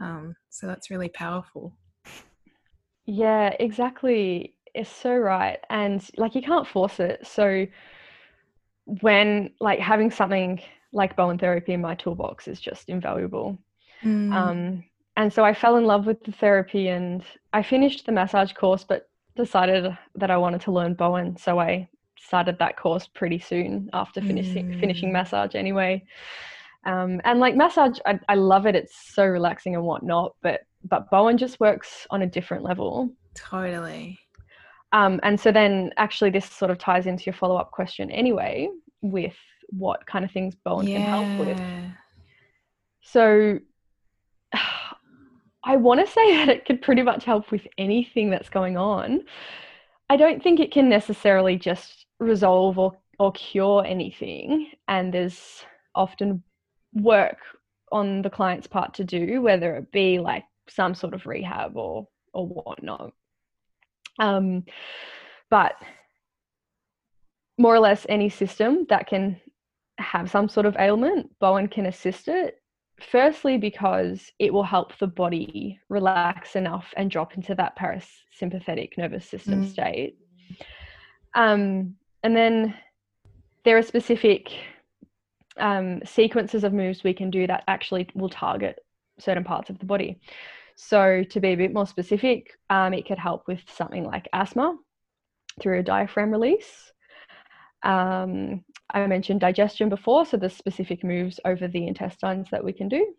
Um, 0.00 0.34
so 0.50 0.66
that's 0.66 0.90
really 0.90 1.10
powerful. 1.10 1.76
Yeah 3.06 3.54
exactly. 3.60 4.56
It's 4.74 4.90
so 4.90 5.14
right. 5.14 5.60
And 5.70 6.04
like 6.16 6.34
you 6.34 6.42
can't 6.42 6.66
force 6.66 6.98
it. 6.98 7.24
So 7.24 7.66
when 9.00 9.50
like 9.60 9.78
having 9.78 10.10
something 10.10 10.60
like 10.94 11.16
Bowen 11.16 11.38
therapy 11.38 11.72
in 11.72 11.80
my 11.80 11.94
toolbox 11.94 12.48
is 12.48 12.60
just 12.60 12.88
invaluable. 12.88 13.58
Mm. 14.02 14.32
Um, 14.32 14.84
and 15.16 15.32
so 15.32 15.44
I 15.44 15.54
fell 15.54 15.76
in 15.76 15.84
love 15.84 16.06
with 16.06 16.22
the 16.24 16.32
therapy 16.32 16.88
and 16.88 17.22
I 17.52 17.62
finished 17.62 18.06
the 18.06 18.12
massage 18.12 18.52
course, 18.52 18.84
but 18.84 19.08
decided 19.36 19.96
that 20.14 20.30
I 20.30 20.36
wanted 20.36 20.60
to 20.62 20.72
learn 20.72 20.94
Bowen. 20.94 21.36
So 21.36 21.58
I 21.58 21.88
started 22.18 22.58
that 22.58 22.76
course 22.76 23.06
pretty 23.06 23.38
soon 23.38 23.90
after 23.92 24.20
finishing 24.20 24.68
mm. 24.68 24.80
finishing 24.80 25.12
massage 25.12 25.54
anyway. 25.54 26.02
Um, 26.86 27.20
and 27.24 27.40
like 27.40 27.56
massage, 27.56 27.98
I, 28.06 28.18
I 28.28 28.34
love 28.34 28.66
it. 28.66 28.76
It's 28.76 29.14
so 29.14 29.24
relaxing 29.24 29.74
and 29.74 29.84
whatnot. 29.84 30.34
But 30.42 30.62
but 30.84 31.10
Bowen 31.10 31.38
just 31.38 31.60
works 31.60 32.06
on 32.10 32.22
a 32.22 32.26
different 32.26 32.62
level. 32.62 33.10
Totally. 33.34 34.18
Um, 34.92 35.18
and 35.24 35.38
so 35.38 35.50
then 35.50 35.90
actually 35.96 36.30
this 36.30 36.48
sort 36.48 36.70
of 36.70 36.78
ties 36.78 37.06
into 37.06 37.24
your 37.24 37.34
follow 37.34 37.56
up 37.56 37.72
question 37.72 38.10
anyway 38.12 38.68
with 39.02 39.34
what 39.70 40.06
kind 40.06 40.24
of 40.24 40.30
things 40.30 40.54
Bowen 40.54 40.86
yeah. 40.86 40.98
can 40.98 41.06
help 41.06 41.46
with. 41.46 41.60
So 43.02 43.58
I 45.64 45.76
want 45.76 46.06
to 46.06 46.12
say 46.12 46.36
that 46.36 46.48
it 46.48 46.66
could 46.66 46.82
pretty 46.82 47.02
much 47.02 47.24
help 47.24 47.50
with 47.50 47.66
anything 47.78 48.30
that's 48.30 48.50
going 48.50 48.76
on. 48.76 49.22
I 50.10 50.16
don't 50.16 50.42
think 50.42 50.60
it 50.60 50.72
can 50.72 50.88
necessarily 50.88 51.56
just 51.56 52.06
resolve 52.20 52.78
or, 52.78 52.92
or 53.18 53.32
cure 53.32 53.84
anything. 53.86 54.70
And 54.88 55.12
there's 55.12 55.64
often 55.94 56.42
work 56.92 57.38
on 57.92 58.22
the 58.22 58.30
client's 58.30 58.66
part 58.66 58.92
to 58.94 59.04
do, 59.04 59.40
whether 59.40 59.76
it 59.76 59.90
be 59.90 60.18
like 60.18 60.44
some 60.68 60.94
sort 60.94 61.14
of 61.14 61.26
rehab 61.26 61.76
or 61.76 62.08
or 62.32 62.46
whatnot. 62.46 63.12
Um, 64.18 64.64
but 65.50 65.74
more 67.56 67.74
or 67.74 67.78
less 67.78 68.04
any 68.08 68.28
system 68.28 68.86
that 68.88 69.06
can 69.06 69.40
have 69.98 70.30
some 70.30 70.48
sort 70.48 70.66
of 70.66 70.76
ailment, 70.78 71.30
Bowen 71.40 71.68
can 71.68 71.86
assist 71.86 72.28
it. 72.28 72.60
Firstly, 73.00 73.58
because 73.58 74.30
it 74.38 74.52
will 74.52 74.62
help 74.62 74.96
the 74.98 75.06
body 75.06 75.80
relax 75.88 76.54
enough 76.54 76.94
and 76.96 77.10
drop 77.10 77.36
into 77.36 77.54
that 77.56 77.76
parasympathetic 77.76 78.96
nervous 78.96 79.26
system 79.28 79.64
mm. 79.64 79.70
state. 79.70 80.16
Um, 81.34 81.96
and 82.22 82.36
then 82.36 82.74
there 83.64 83.76
are 83.76 83.82
specific 83.82 84.52
um, 85.58 86.00
sequences 86.04 86.64
of 86.64 86.72
moves 86.72 87.02
we 87.02 87.14
can 87.14 87.30
do 87.30 87.46
that 87.46 87.64
actually 87.66 88.08
will 88.14 88.28
target 88.28 88.78
certain 89.18 89.44
parts 89.44 89.70
of 89.70 89.78
the 89.78 89.86
body. 89.86 90.20
So, 90.76 91.22
to 91.30 91.40
be 91.40 91.48
a 91.48 91.56
bit 91.56 91.72
more 91.72 91.86
specific, 91.86 92.50
um, 92.70 92.94
it 92.94 93.06
could 93.06 93.18
help 93.18 93.46
with 93.46 93.60
something 93.68 94.04
like 94.04 94.28
asthma 94.32 94.76
through 95.60 95.80
a 95.80 95.84
diaphragm 95.84 96.30
release. 96.30 96.92
Um, 97.84 98.64
I 98.90 99.06
mentioned 99.06 99.40
digestion 99.40 99.88
before, 99.88 100.26
so 100.26 100.36
the 100.36 100.50
specific 100.50 101.02
moves 101.02 101.40
over 101.44 101.68
the 101.68 101.86
intestines 101.86 102.48
that 102.50 102.64
we 102.64 102.72
can 102.72 102.88
do. 102.88 103.14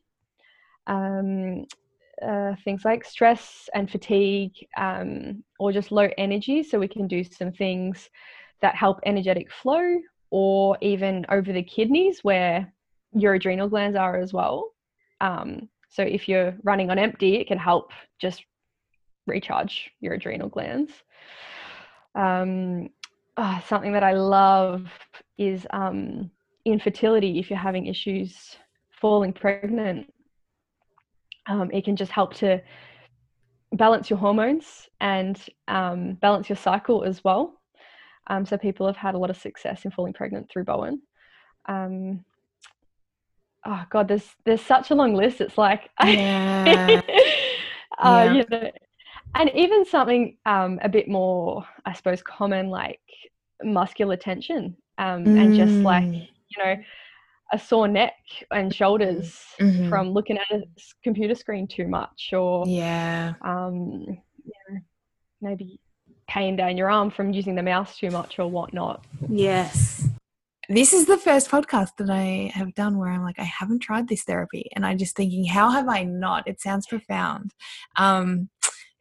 Um, 0.88 1.66
uh, 2.26 2.56
things 2.64 2.86
like 2.86 3.04
stress 3.04 3.68
and 3.74 3.90
fatigue, 3.90 4.54
um, 4.78 5.44
or 5.60 5.72
just 5.72 5.92
low 5.92 6.10
energy, 6.18 6.64
so 6.64 6.80
we 6.80 6.88
can 6.88 7.08
do 7.08 7.24
some 7.24 7.52
things 7.52 8.10
that 8.62 8.76
help 8.76 9.00
energetic 9.06 9.52
flow, 9.52 10.00
or 10.30 10.78
even 10.82 11.26
over 11.30 11.52
the 11.52 11.64
kidneys 11.64 12.24
where 12.24 12.72
your 13.14 13.34
adrenal 13.34 13.68
glands 13.68 13.98
are 13.98 14.18
as 14.18 14.34
well. 14.34 14.72
Um, 15.22 15.70
so 15.90 16.04
if 16.04 16.28
you're 16.28 16.56
running 16.64 16.92
on 16.92 17.00
empty, 17.00 17.38
it 17.38 17.48
can 17.48 17.58
help 17.58 17.92
just 18.20 18.46
recharge 19.28 19.92
your 20.02 20.14
adrenal 20.14 20.50
glands. 20.50 20.92
Um, 22.16 22.90
oh, 23.38 23.64
something 23.68 23.94
that 23.94 24.04
I 24.04 24.14
love 24.14 24.88
is 25.38 25.66
um, 25.72 26.30
infertility. 26.66 27.40
If 27.40 27.50
you're 27.50 27.60
having 27.60 27.88
issues 27.88 28.56
falling 28.92 29.34
pregnant, 29.34 30.12
um, 31.48 31.70
it 31.72 31.86
can 31.86 31.96
just 31.96 32.12
help 32.12 32.34
to 32.36 32.62
balance 33.74 34.10
your 34.10 34.20
hormones 34.20 34.88
and 35.02 35.40
um, 35.68 36.14
balance 36.22 36.50
your 36.50 36.56
cycle 36.56 37.04
as 37.04 37.24
well. 37.24 37.62
Um, 38.28 38.46
so 38.46 38.58
people 38.58 38.88
have 38.88 38.96
had 38.98 39.16
a 39.16 39.18
lot 39.18 39.30
of 39.30 39.38
success 39.38 39.86
in 39.86 39.92
falling 39.92 40.14
pregnant 40.14 40.50
through 40.50 40.64
Bowen. 40.64 41.02
Um, 41.68 42.26
oh 43.66 43.84
god, 43.90 44.08
there's 44.08 44.28
there's 44.46 44.62
such 44.62 44.92
a 44.92 44.96
long 44.96 45.14
list. 45.14 45.42
It's 45.42 45.58
like 45.58 45.90
Yeah. 46.02 47.02
uh, 48.00 48.24
Yeah. 48.26 48.34
you 48.34 48.46
know, 48.50 48.72
and 49.36 49.52
even 49.54 49.86
something 49.86 50.38
um, 50.46 50.80
a 50.82 50.90
bit 50.90 51.08
more, 51.08 51.66
I 51.86 51.94
suppose, 51.94 52.22
common 52.24 52.70
like 52.70 53.00
muscular 53.64 54.18
tension, 54.18 54.76
um, 54.98 55.28
and 55.28 55.54
just 55.56 55.74
like 55.84 56.04
Mm. 56.06 56.28
you 56.50 56.64
know, 56.64 56.76
a 57.52 57.60
sore 57.60 57.88
neck 57.88 58.16
and 58.52 58.74
shoulders 58.74 59.44
Mhm. 59.60 59.90
from 59.90 60.10
looking 60.10 60.38
at 60.38 60.50
a 60.52 60.64
computer 61.04 61.36
screen 61.36 61.68
too 61.68 61.88
much, 61.88 62.32
or 62.34 62.66
Yeah. 62.68 63.34
um, 63.42 64.06
you 64.44 64.54
know, 64.70 64.80
maybe 65.42 65.80
pain 66.28 66.56
down 66.56 66.76
your 66.78 66.90
arm 66.90 67.12
from 67.12 67.34
using 67.34 67.56
the 67.56 67.62
mouse 67.64 67.98
too 67.98 68.10
much 68.10 68.40
or 68.40 68.48
whatnot. 68.50 69.06
Yes. 69.30 70.08
This 70.70 70.94
is 70.94 71.06
the 71.06 71.18
first 71.18 71.52
podcast 71.52 71.98
that 71.98 72.10
I 72.10 72.52
have 72.56 72.74
done 72.74 72.98
where 72.98 73.10
I'm 73.10 73.22
like, 73.22 73.38
I 73.38 73.44
haven't 73.44 73.80
tried 73.82 74.08
this 74.08 74.24
therapy. 74.24 74.68
And 74.76 74.84
I'm 74.84 74.98
just 74.98 75.16
thinking, 75.16 75.46
how 75.46 75.70
have 75.70 75.88
I 75.88 76.04
not? 76.04 76.48
It 76.48 76.60
sounds 76.60 76.88
profound. 76.88 77.52
Um, 77.98 78.50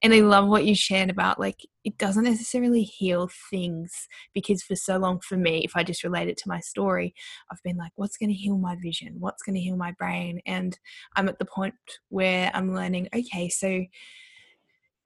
and 0.03 0.13
I 0.13 0.21
love 0.21 0.47
what 0.47 0.67
you 0.67 0.75
shared 0.75 1.09
about 1.09 1.41
like, 1.41 1.61
it 1.85 1.99
doesn't 1.99 2.25
necessarily 2.25 2.83
heal 2.83 3.31
things 3.51 4.09
because 4.33 4.63
for 4.63 4.75
so 4.75 4.97
long 4.97 5.21
for 5.21 5.37
me, 5.37 5.63
if 5.65 5.77
I 5.77 5.85
just 5.85 6.03
relate 6.03 6.29
it 6.29 6.37
to 6.39 6.49
my 6.49 6.61
story, 6.61 7.15
I've 7.51 7.63
been 7.63 7.77
like, 7.77 7.93
what's 7.97 8.17
going 8.17 8.31
to 8.31 8.35
heal 8.35 8.57
my 8.57 8.77
vision? 8.77 9.17
What's 9.19 9.43
going 9.43 9.55
to 9.55 9.61
heal 9.61 9.77
my 9.77 9.93
brain? 9.93 10.41
And 10.47 10.79
I'm 11.15 11.29
at 11.29 11.39
the 11.39 11.45
point 11.45 11.75
where 12.09 12.51
I'm 12.55 12.75
learning, 12.75 13.09
okay, 13.15 13.49
so 13.49 13.85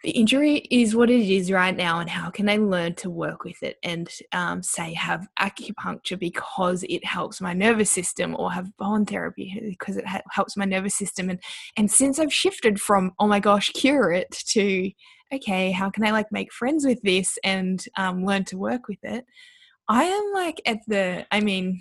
the 0.05 0.11
injury 0.11 0.59
is 0.71 0.95
what 0.95 1.11
it 1.11 1.29
is 1.29 1.51
right 1.51 1.77
now 1.77 1.99
and 1.99 2.09
how 2.09 2.31
can 2.31 2.49
i 2.49 2.57
learn 2.57 2.95
to 2.95 3.11
work 3.11 3.45
with 3.45 3.61
it 3.63 3.79
and 3.83 4.09
um, 4.33 4.63
say 4.63 4.95
have 4.95 5.27
acupuncture 5.41 6.19
because 6.19 6.85
it 6.89 7.05
helps 7.05 7.41
my 7.41 7.53
nervous 7.53 7.91
system 7.91 8.37
or 8.39 8.53
have 8.53 8.77
Bowen 8.77 9.05
therapy 9.05 9.61
because 9.69 9.97
it 9.97 10.07
ha- 10.07 10.23
helps 10.31 10.57
my 10.57 10.65
nervous 10.65 10.95
system 10.95 11.31
and 11.31 11.41
and 11.77 11.91
since 11.91 12.19
i've 12.19 12.33
shifted 12.33 12.81
from 12.81 13.13
oh 13.19 13.27
my 13.27 13.41
gosh 13.41 13.71
cure 13.71 14.13
it 14.13 14.31
to 14.31 14.91
okay 15.33 15.71
how 15.71 15.91
can 15.91 16.05
i 16.05 16.11
like 16.11 16.31
make 16.33 16.53
friends 16.53 16.85
with 16.87 17.01
this 17.03 17.39
and 17.45 17.85
um, 17.97 18.25
learn 18.25 18.45
to 18.45 18.59
work 18.59 18.89
with 18.89 18.99
it? 19.03 19.25
I 19.89 20.05
am 20.05 20.33
like 20.35 20.61
at 20.67 20.79
the 20.87 21.27
i 21.31 21.41
mean 21.41 21.81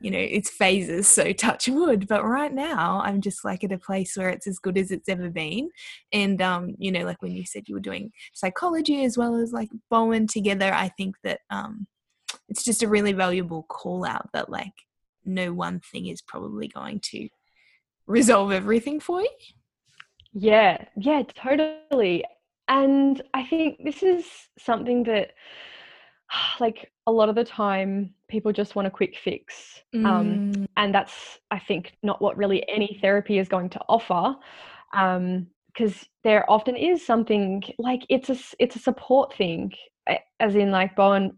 you 0.00 0.10
know 0.10 0.18
it's 0.18 0.50
phases 0.50 1.08
so 1.08 1.32
touch 1.32 1.68
wood 1.68 2.06
but 2.06 2.22
right 2.22 2.52
now 2.52 3.00
i'm 3.02 3.22
just 3.22 3.46
like 3.46 3.64
at 3.64 3.72
a 3.72 3.78
place 3.78 4.14
where 4.14 4.28
it's 4.28 4.46
as 4.46 4.58
good 4.58 4.76
as 4.76 4.90
it's 4.90 5.08
ever 5.08 5.30
been. 5.30 5.70
And 6.12 6.40
um 6.42 6.74
you 6.78 6.92
know 6.92 7.04
like 7.04 7.22
when 7.22 7.32
you 7.32 7.46
said 7.46 7.64
you 7.66 7.74
were 7.74 7.80
doing 7.80 8.12
psychology 8.34 9.04
as 9.04 9.16
well 9.16 9.36
as 9.36 9.52
like 9.52 9.70
bowen 9.90 10.26
together 10.26 10.72
i 10.72 10.88
think 10.88 11.16
that 11.24 11.40
um 11.50 11.86
it's 12.48 12.64
just 12.64 12.82
a 12.82 12.88
really 12.88 13.12
valuable 13.12 13.64
call 13.64 14.04
out 14.04 14.28
that 14.32 14.50
like 14.50 14.72
no 15.24 15.52
one 15.52 15.80
thing 15.80 16.06
is 16.06 16.22
probably 16.22 16.68
going 16.68 17.00
to 17.00 17.28
resolve 18.06 18.52
everything 18.52 19.00
for 19.00 19.20
you. 19.20 19.30
Yeah, 20.32 20.84
yeah, 20.96 21.22
totally. 21.34 22.24
And 22.68 23.22
I 23.34 23.44
think 23.44 23.84
this 23.84 24.02
is 24.02 24.24
something 24.58 25.04
that, 25.04 25.32
like, 26.60 26.90
a 27.06 27.12
lot 27.12 27.28
of 27.28 27.34
the 27.34 27.44
time 27.44 28.14
people 28.28 28.52
just 28.52 28.74
want 28.74 28.88
a 28.88 28.90
quick 28.90 29.16
fix. 29.22 29.80
Um, 29.94 30.40
Mm, 30.52 30.66
and 30.76 30.94
that's, 30.94 31.38
I 31.50 31.58
think, 31.58 31.96
not 32.02 32.20
what 32.20 32.36
really 32.36 32.68
any 32.68 32.98
therapy 33.00 33.38
is 33.38 33.48
going 33.48 33.70
to 33.70 33.80
offer. 33.88 34.36
Um, 34.92 35.48
because 35.76 36.06
there 36.24 36.50
often 36.50 36.74
is 36.74 37.04
something 37.04 37.62
like 37.78 38.06
it's 38.08 38.30
a 38.30 38.36
it's 38.58 38.76
a 38.76 38.78
support 38.78 39.34
thing, 39.34 39.72
as 40.40 40.54
in 40.54 40.70
like 40.70 40.96
Bowen. 40.96 41.36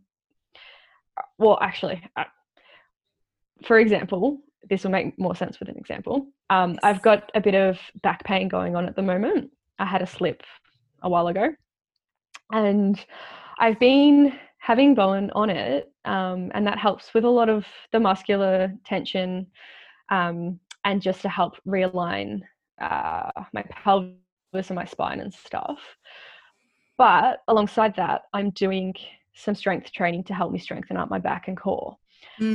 Well, 1.39 1.59
actually, 1.61 2.03
uh, 2.17 2.25
for 3.65 3.79
example, 3.79 4.39
this 4.69 4.85
will 4.85 4.91
make 4.91 5.19
more 5.19 5.35
sense 5.35 5.59
with 5.59 5.69
an 5.69 5.77
example. 5.77 6.29
Um, 6.51 6.79
I've 6.83 7.03
got 7.03 7.31
a 7.35 7.41
bit 7.41 7.55
of 7.55 7.79
back 8.03 8.25
pain 8.25 8.49
going 8.49 8.77
on 8.77 8.87
at 8.87 8.95
the 8.95 9.03
moment. 9.03 9.51
I 9.79 9.85
had 9.85 10.03
a 10.03 10.07
slip 10.07 10.43
a 11.03 11.09
while 11.09 11.29
ago, 11.29 11.49
and 12.53 13.05
I've 13.59 13.79
been 13.79 14.39
having 14.59 14.95
Bowen 14.95 15.31
on 15.35 15.51
it, 15.51 15.93
um, 16.05 16.51
and 16.55 16.67
that 16.67 16.79
helps 16.79 17.15
with 17.15 17.25
a 17.25 17.31
lot 17.31 17.49
of 17.49 17.65
the 17.93 18.01
muscular 18.01 18.73
tension, 18.85 19.47
um, 20.11 20.59
and 20.85 21.03
just 21.03 21.23
to 21.23 21.29
help 21.29 21.55
realign 21.67 22.41
uh, 22.81 23.31
my 23.53 23.63
pelvis 23.71 24.17
and 24.53 24.75
my 24.75 24.85
spine 24.85 25.21
and 25.21 25.33
stuff. 25.33 25.79
But 26.97 27.43
alongside 27.49 27.95
that, 27.97 28.23
I'm 28.33 28.51
doing 28.51 28.95
some 29.35 29.55
strength 29.55 29.93
training 29.93 30.25
to 30.25 30.35
help 30.35 30.53
me 30.53 30.59
strengthen 30.59 30.97
up 30.97 31.11
my 31.11 31.19
back 31.19 31.49
and 31.49 31.57
core. 31.57 31.97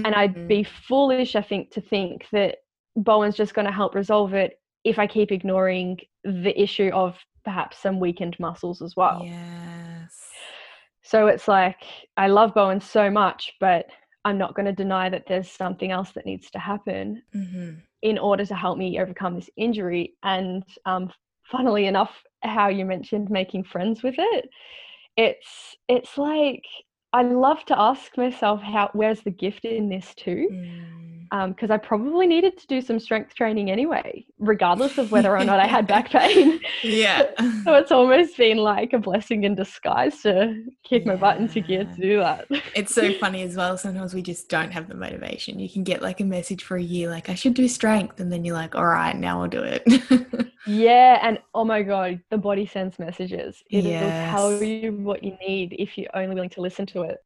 And 0.05 0.13
I'd 0.15 0.35
mm, 0.35 0.47
be 0.47 0.63
foolish, 0.63 1.35
I 1.35 1.41
think, 1.41 1.71
to 1.71 1.81
think 1.81 2.25
that 2.31 2.57
Bowen's 2.95 3.35
just 3.35 3.53
going 3.53 3.65
to 3.65 3.71
help 3.71 3.95
resolve 3.95 4.33
it 4.33 4.59
if 4.83 4.99
I 4.99 5.07
keep 5.07 5.31
ignoring 5.31 5.99
the 6.23 6.53
issue 6.61 6.89
of 6.93 7.17
perhaps 7.43 7.77
some 7.77 7.99
weakened 7.99 8.37
muscles 8.39 8.81
as 8.81 8.95
well. 8.95 9.19
yes 9.23 10.31
So 11.01 11.27
it's 11.27 11.47
like, 11.47 11.77
I 12.17 12.27
love 12.27 12.53
Bowen 12.53 12.79
so 12.81 13.09
much, 13.09 13.53
but 13.59 13.85
I'm 14.25 14.37
not 14.37 14.55
going 14.55 14.65
to 14.65 14.71
deny 14.73 15.09
that 15.09 15.25
there's 15.27 15.49
something 15.51 15.91
else 15.91 16.11
that 16.11 16.25
needs 16.25 16.49
to 16.51 16.59
happen 16.59 17.21
hmm 17.33 17.71
in 18.01 18.17
order 18.17 18.45
to 18.45 18.55
help 18.55 18.77
me 18.77 18.99
overcome 18.99 19.35
this 19.35 19.49
injury. 19.55 20.13
And 20.23 20.63
um, 20.85 21.09
funnily 21.45 21.85
enough, 21.87 22.21
how 22.43 22.67
you 22.67 22.85
mentioned 22.85 23.29
making 23.29 23.63
friends 23.63 24.03
with 24.03 24.15
it, 24.17 24.49
it's 25.17 25.75
it's 25.87 26.17
like 26.17 26.63
I 27.13 27.23
love 27.23 27.63
to 27.65 27.79
ask 27.79 28.17
myself 28.17 28.61
how 28.61 28.89
where's 28.93 29.21
the 29.21 29.31
gift 29.31 29.65
in 29.65 29.89
this 29.89 30.13
too, 30.15 30.49
Mm. 30.51 31.22
Um, 31.31 31.51
because 31.51 31.71
I 31.71 31.77
probably 31.77 32.27
needed 32.27 32.57
to 32.57 32.67
do 32.67 32.81
some 32.81 32.99
strength 32.99 33.33
training 33.35 33.71
anyway, 33.71 34.25
regardless 34.39 34.97
of 34.97 35.11
whether 35.11 35.35
or 35.37 35.43
not 35.43 35.59
I 35.59 35.67
had 35.67 35.87
back 35.87 36.09
pain. 36.09 36.59
yeah 36.83 37.23
so 37.63 37.73
it's 37.75 37.91
almost 37.91 38.37
been 38.37 38.57
like 38.57 38.93
a 38.93 38.99
blessing 38.99 39.43
in 39.43 39.55
disguise 39.55 40.21
to 40.23 40.63
kick 40.83 41.05
my 41.05 41.15
butt 41.15 41.37
into 41.37 41.61
gear 41.61 41.81
Yeah. 41.83 41.93
to 41.95 42.01
do 42.01 42.17
that. 42.19 42.45
It's 42.75 42.93
so 42.93 43.13
funny 43.13 43.41
as 43.43 43.55
well. 43.55 43.77
Sometimes 43.77 44.13
we 44.13 44.21
just 44.21 44.49
don't 44.49 44.71
have 44.71 44.87
the 44.87 44.95
motivation. 44.95 45.59
You 45.59 45.69
can 45.69 45.83
get 45.83 46.01
like 46.01 46.19
a 46.19 46.25
message 46.25 46.63
for 46.63 46.77
a 46.77 46.81
year, 46.83 47.09
like, 47.09 47.29
I 47.29 47.35
should 47.35 47.53
do 47.53 47.67
strength. 47.67 48.19
And 48.19 48.31
then 48.31 48.43
you're 48.45 48.55
like, 48.55 48.75
all 48.75 48.85
right, 48.85 49.15
now 49.15 49.41
I'll 49.41 49.47
do 49.49 49.63
it. 49.63 50.47
Yeah, 50.65 51.19
and 51.21 51.39
oh 51.53 51.65
my 51.65 51.81
god, 51.83 52.21
the 52.29 52.37
body 52.37 52.65
sends 52.65 52.97
messages. 52.97 53.61
It'll 53.69 53.91
tell 53.99 54.63
you 54.63 54.93
what 54.93 55.21
you 55.21 55.35
need 55.45 55.75
if 55.77 55.97
you're 55.97 56.07
only 56.15 56.35
willing 56.35 56.51
to 56.51 56.61
listen 56.61 56.85
to 56.85 57.01
it. 57.01 57.17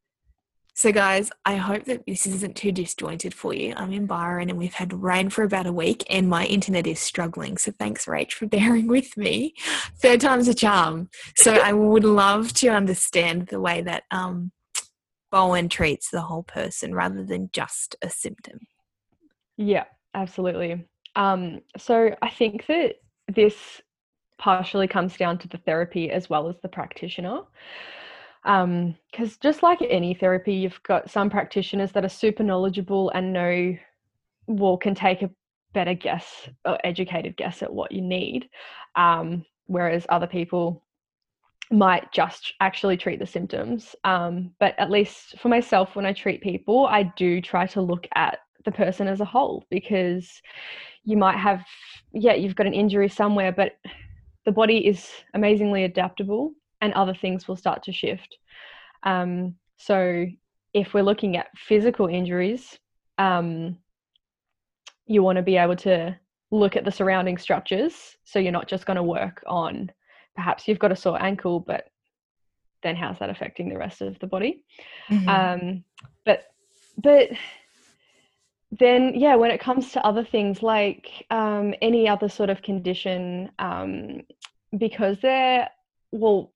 So, 0.78 0.92
guys, 0.92 1.32
I 1.44 1.56
hope 1.56 1.86
that 1.86 2.06
this 2.06 2.24
isn't 2.24 2.54
too 2.54 2.70
disjointed 2.70 3.34
for 3.34 3.52
you. 3.52 3.74
I'm 3.76 3.92
in 3.92 4.06
Byron 4.06 4.48
and 4.48 4.56
we've 4.56 4.74
had 4.74 4.92
rain 4.92 5.28
for 5.28 5.42
about 5.42 5.66
a 5.66 5.72
week 5.72 6.04
and 6.08 6.28
my 6.28 6.44
internet 6.44 6.86
is 6.86 7.00
struggling. 7.00 7.58
So, 7.58 7.72
thanks, 7.76 8.06
Rach, 8.06 8.30
for 8.30 8.46
bearing 8.56 8.86
with 8.86 9.16
me. 9.16 9.54
Third 10.00 10.20
time's 10.20 10.46
a 10.46 10.54
charm. 10.54 11.08
So, 11.36 11.54
I 11.54 11.72
would 11.72 12.04
love 12.04 12.52
to 12.52 12.68
understand 12.68 13.48
the 13.48 13.60
way 13.60 13.82
that 13.82 14.04
um, 14.12 14.52
Bowen 15.32 15.68
treats 15.68 16.10
the 16.10 16.20
whole 16.20 16.44
person 16.44 16.94
rather 16.94 17.24
than 17.24 17.50
just 17.52 17.96
a 18.00 18.08
symptom. 18.08 18.60
Yeah, 19.56 19.86
absolutely. 20.14 20.86
Um, 21.16 21.62
so 21.76 22.14
I 22.22 22.30
think 22.30 22.66
that 22.66 23.00
this 23.26 23.82
partially 24.38 24.86
comes 24.86 25.16
down 25.16 25.38
to 25.38 25.48
the 25.48 25.58
therapy 25.58 26.08
as 26.12 26.30
well 26.30 26.48
as 26.48 26.54
the 26.62 26.68
practitioner. 26.68 27.40
Because 28.42 29.36
just 29.42 29.62
like 29.62 29.78
any 29.82 30.14
therapy, 30.14 30.54
you've 30.54 30.82
got 30.82 31.10
some 31.10 31.30
practitioners 31.30 31.92
that 31.92 32.04
are 32.04 32.08
super 32.08 32.42
knowledgeable 32.42 33.10
and 33.10 33.32
know, 33.32 33.76
well, 34.46 34.76
can 34.76 34.94
take 34.94 35.22
a 35.22 35.30
better 35.74 35.94
guess 35.94 36.48
or 36.64 36.78
educated 36.84 37.36
guess 37.36 37.62
at 37.62 37.72
what 37.72 37.92
you 37.92 38.00
need. 38.00 38.48
Um, 38.96 39.44
whereas 39.66 40.06
other 40.08 40.26
people 40.26 40.84
might 41.70 42.10
just 42.12 42.54
actually 42.60 42.96
treat 42.96 43.18
the 43.18 43.26
symptoms. 43.26 43.94
Um, 44.04 44.54
but 44.58 44.74
at 44.78 44.90
least 44.90 45.38
for 45.38 45.48
myself, 45.48 45.94
when 45.94 46.06
I 46.06 46.12
treat 46.12 46.40
people, 46.42 46.86
I 46.86 47.12
do 47.16 47.40
try 47.40 47.66
to 47.68 47.82
look 47.82 48.06
at 48.14 48.38
the 48.64 48.72
person 48.72 49.06
as 49.06 49.20
a 49.20 49.26
whole 49.26 49.64
because 49.70 50.40
you 51.04 51.16
might 51.16 51.36
have, 51.36 51.64
yeah, 52.12 52.34
you've 52.34 52.56
got 52.56 52.66
an 52.66 52.74
injury 52.74 53.08
somewhere, 53.08 53.52
but 53.52 53.72
the 54.44 54.52
body 54.52 54.86
is 54.86 55.10
amazingly 55.34 55.84
adaptable 55.84 56.52
and 56.80 56.92
other 56.94 57.14
things 57.14 57.48
will 57.48 57.56
start 57.56 57.82
to 57.84 57.92
shift. 57.92 58.38
Um, 59.02 59.54
so 59.76 60.26
if 60.74 60.94
we're 60.94 61.02
looking 61.02 61.36
at 61.36 61.56
physical 61.56 62.06
injuries, 62.06 62.78
um, 63.18 63.78
you 65.06 65.22
want 65.22 65.36
to 65.36 65.42
be 65.42 65.56
able 65.56 65.76
to 65.76 66.16
look 66.50 66.76
at 66.76 66.84
the 66.84 66.92
surrounding 66.92 67.38
structures. 67.38 68.16
So 68.24 68.38
you're 68.38 68.52
not 68.52 68.68
just 68.68 68.86
going 68.86 68.96
to 68.96 69.02
work 69.02 69.42
on 69.46 69.90
perhaps 70.34 70.68
you've 70.68 70.78
got 70.78 70.92
a 70.92 70.96
sore 70.96 71.20
ankle, 71.20 71.58
but 71.58 71.88
then 72.84 72.94
how's 72.94 73.18
that 73.18 73.28
affecting 73.28 73.68
the 73.68 73.76
rest 73.76 74.00
of 74.00 74.18
the 74.20 74.26
body? 74.26 74.62
Mhm. 75.10 75.28
Um, 75.28 75.84
but 76.24 76.44
but 76.96 77.30
then 78.70 79.14
yeah, 79.14 79.34
when 79.34 79.50
it 79.50 79.60
comes 79.60 79.92
to 79.92 80.06
other 80.06 80.24
things 80.24 80.62
like 80.62 81.26
um, 81.30 81.74
any 81.82 82.08
other 82.08 82.28
sort 82.28 82.50
of 82.50 82.62
condition, 82.62 83.50
um, 83.58 84.22
because 84.76 85.18
there, 85.20 85.68
well, 86.12 86.52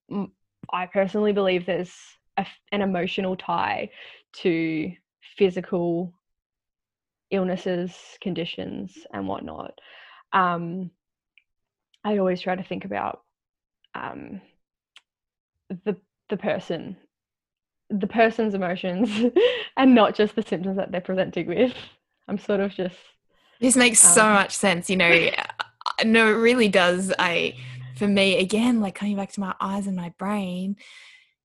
I 0.72 0.86
personally 0.86 1.32
believe 1.32 1.66
there's 1.66 1.92
a 2.36 2.46
an 2.70 2.82
emotional 2.82 3.36
tie 3.36 3.90
to 4.34 4.92
physical 5.36 6.12
illnesses, 7.30 7.94
conditions, 8.20 8.96
and 9.12 9.26
whatnot. 9.26 9.78
Um, 10.32 10.90
I 12.04 12.18
always 12.18 12.40
try 12.40 12.54
to 12.54 12.62
think 12.62 12.84
about 12.84 13.22
um, 13.94 14.40
the 15.84 15.96
the 16.28 16.36
person, 16.36 16.96
the 17.90 18.06
person's 18.06 18.54
emotions, 18.54 19.10
and 19.76 19.94
not 19.94 20.14
just 20.14 20.34
the 20.34 20.42
symptoms 20.42 20.76
that 20.76 20.90
they're 20.90 21.00
presenting 21.00 21.46
with. 21.46 21.74
I'm 22.28 22.38
sort 22.38 22.60
of 22.60 22.72
just. 22.72 22.96
This 23.60 23.76
makes 23.76 24.04
um, 24.04 24.12
so 24.12 24.24
much 24.24 24.52
sense. 24.56 24.90
You 24.90 24.96
know, 24.96 25.30
no, 26.04 26.28
it 26.28 26.36
really 26.36 26.68
does. 26.68 27.12
I, 27.18 27.54
for 27.96 28.08
me, 28.08 28.38
again, 28.38 28.80
like 28.80 28.94
coming 28.94 29.16
back 29.16 29.32
to 29.32 29.40
my 29.40 29.54
eyes 29.60 29.86
and 29.86 29.96
my 29.96 30.12
brain, 30.18 30.76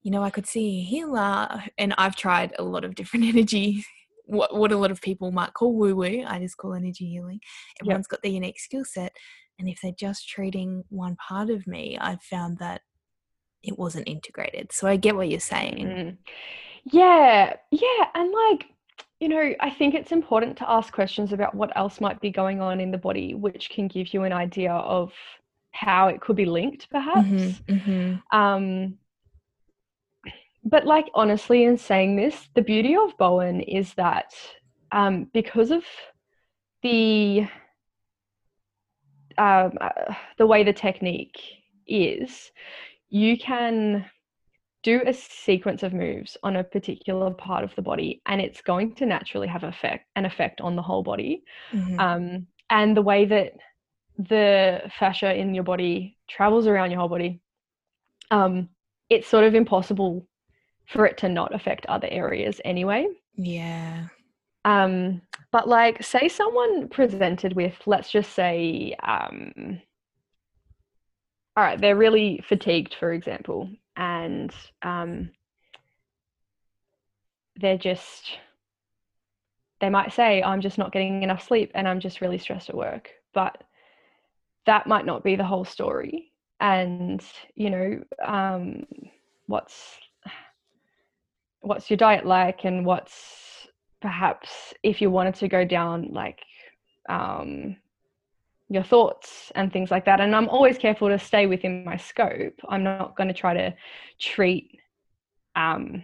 you 0.03 0.11
know, 0.11 0.23
I 0.23 0.29
could 0.29 0.47
see 0.47 0.79
a 0.79 0.83
healer, 0.83 1.63
and 1.77 1.93
I've 1.97 2.15
tried 2.15 2.53
a 2.57 2.63
lot 2.63 2.85
of 2.85 2.95
different 2.95 3.25
energy 3.35 3.83
what, 4.27 4.55
what 4.55 4.71
a 4.71 4.77
lot 4.77 4.91
of 4.91 5.01
people 5.01 5.31
might 5.31 5.53
call 5.53 5.73
woo 5.73 5.95
woo, 5.95 6.23
I 6.27 6.39
just 6.39 6.57
call 6.57 6.73
energy 6.73 7.09
healing. 7.09 7.39
Everyone's 7.81 8.05
yep. 8.05 8.09
got 8.09 8.21
their 8.21 8.31
unique 8.31 8.59
skill 8.59 8.85
set. 8.85 9.13
And 9.59 9.67
if 9.67 9.79
they're 9.81 9.91
just 9.97 10.29
treating 10.29 10.83
one 10.89 11.15
part 11.15 11.49
of 11.49 11.65
me, 11.65 11.97
I've 11.99 12.21
found 12.21 12.59
that 12.59 12.81
it 13.63 13.79
wasn't 13.79 14.07
integrated. 14.07 14.71
So 14.71 14.87
I 14.87 14.97
get 14.97 15.15
what 15.15 15.29
you're 15.29 15.39
saying. 15.39 15.77
Mm. 15.77 16.17
Yeah. 16.85 17.55
Yeah. 17.71 18.05
And 18.13 18.31
like, 18.51 18.67
you 19.19 19.29
know, 19.29 19.53
I 19.59 19.69
think 19.71 19.95
it's 19.95 20.11
important 20.11 20.57
to 20.57 20.69
ask 20.69 20.93
questions 20.93 21.33
about 21.33 21.55
what 21.55 21.75
else 21.75 21.99
might 21.99 22.21
be 22.21 22.29
going 22.29 22.61
on 22.61 22.79
in 22.79 22.91
the 22.91 22.99
body, 22.99 23.33
which 23.33 23.71
can 23.71 23.87
give 23.87 24.13
you 24.13 24.23
an 24.23 24.33
idea 24.33 24.73
of 24.73 25.11
how 25.77 26.07
it 26.07 26.21
could 26.21 26.35
be 26.35 26.45
linked, 26.45 26.89
perhaps. 26.89 27.27
Mm-hmm, 27.27 27.73
mm-hmm. 27.73 28.37
Um, 28.37 28.97
but 30.63 30.85
like 30.85 31.09
honestly 31.13 31.63
in 31.63 31.77
saying 31.77 32.15
this 32.15 32.49
the 32.55 32.61
beauty 32.61 32.95
of 32.95 33.17
bowen 33.17 33.61
is 33.61 33.93
that 33.93 34.33
um, 34.91 35.29
because 35.33 35.71
of 35.71 35.83
the 36.83 37.47
um, 39.37 39.71
uh, 39.79 40.13
the 40.37 40.47
way 40.47 40.63
the 40.63 40.73
technique 40.73 41.39
is 41.87 42.51
you 43.09 43.37
can 43.37 44.05
do 44.83 45.01
a 45.05 45.13
sequence 45.13 45.83
of 45.83 45.93
moves 45.93 46.37
on 46.43 46.57
a 46.57 46.63
particular 46.63 47.31
part 47.31 47.63
of 47.63 47.73
the 47.75 47.81
body 47.81 48.21
and 48.25 48.41
it's 48.41 48.61
going 48.61 48.93
to 48.95 49.05
naturally 49.05 49.47
have 49.47 49.63
effect 49.63 50.05
an 50.15 50.25
effect 50.25 50.59
on 50.59 50.75
the 50.75 50.81
whole 50.81 51.03
body 51.03 51.43
mm-hmm. 51.71 51.99
um, 51.99 52.47
and 52.69 52.97
the 52.97 53.01
way 53.01 53.25
that 53.25 53.53
the 54.17 54.81
fascia 54.97 55.33
in 55.33 55.53
your 55.53 55.63
body 55.63 56.17
travels 56.27 56.67
around 56.67 56.91
your 56.91 56.99
whole 56.99 57.09
body 57.09 57.39
um, 58.31 58.69
it's 59.09 59.27
sort 59.27 59.43
of 59.43 59.55
impossible 59.55 60.27
for 60.87 61.05
it 61.05 61.17
to 61.19 61.29
not 61.29 61.53
affect 61.53 61.85
other 61.87 62.07
areas 62.09 62.61
anyway. 62.65 63.07
Yeah. 63.35 64.07
Um, 64.65 65.21
but 65.51 65.67
like, 65.67 66.03
say 66.03 66.27
someone 66.27 66.89
presented 66.89 67.53
with, 67.53 67.75
let's 67.85 68.11
just 68.11 68.33
say, 68.33 68.95
um, 69.03 69.81
all 71.55 71.63
right, 71.63 71.79
they're 71.79 71.95
really 71.95 72.43
fatigued, 72.47 72.95
for 72.95 73.13
example, 73.13 73.69
and 73.95 74.53
um, 74.81 75.31
they're 77.59 77.77
just, 77.77 78.37
they 79.81 79.89
might 79.89 80.13
say, 80.13 80.43
I'm 80.43 80.61
just 80.61 80.77
not 80.77 80.91
getting 80.91 81.23
enough 81.23 81.47
sleep 81.47 81.71
and 81.73 81.87
I'm 81.87 81.99
just 81.99 82.21
really 82.21 82.37
stressed 82.37 82.69
at 82.69 82.75
work. 82.75 83.09
But 83.33 83.63
that 84.67 84.85
might 84.85 85.05
not 85.05 85.23
be 85.23 85.35
the 85.35 85.43
whole 85.43 85.65
story. 85.65 86.31
And, 86.59 87.23
you 87.55 87.69
know, 87.69 88.03
um, 88.23 88.85
what's 89.47 89.97
what's 91.61 91.89
your 91.89 91.97
diet 91.97 92.25
like 92.25 92.65
and 92.65 92.85
what's 92.85 93.67
perhaps 94.01 94.73
if 94.83 95.01
you 95.01 95.09
wanted 95.09 95.35
to 95.35 95.47
go 95.47 95.65
down 95.65 96.09
like 96.11 96.39
um, 97.09 97.75
your 98.69 98.83
thoughts 98.83 99.51
and 99.55 99.73
things 99.73 99.89
like 99.89 100.05
that. 100.05 100.19
And 100.21 100.35
i'm 100.35 100.49
always 100.49 100.77
careful 100.77 101.09
to 101.09 101.17
stay 101.17 101.47
within 101.47 101.83
my 101.83 101.97
scope. 101.97 102.53
I'm 102.69 102.83
not 102.83 103.15
going 103.17 103.27
to 103.27 103.33
try 103.33 103.53
to 103.53 103.73
treat 104.19 104.79
um, 105.55 106.03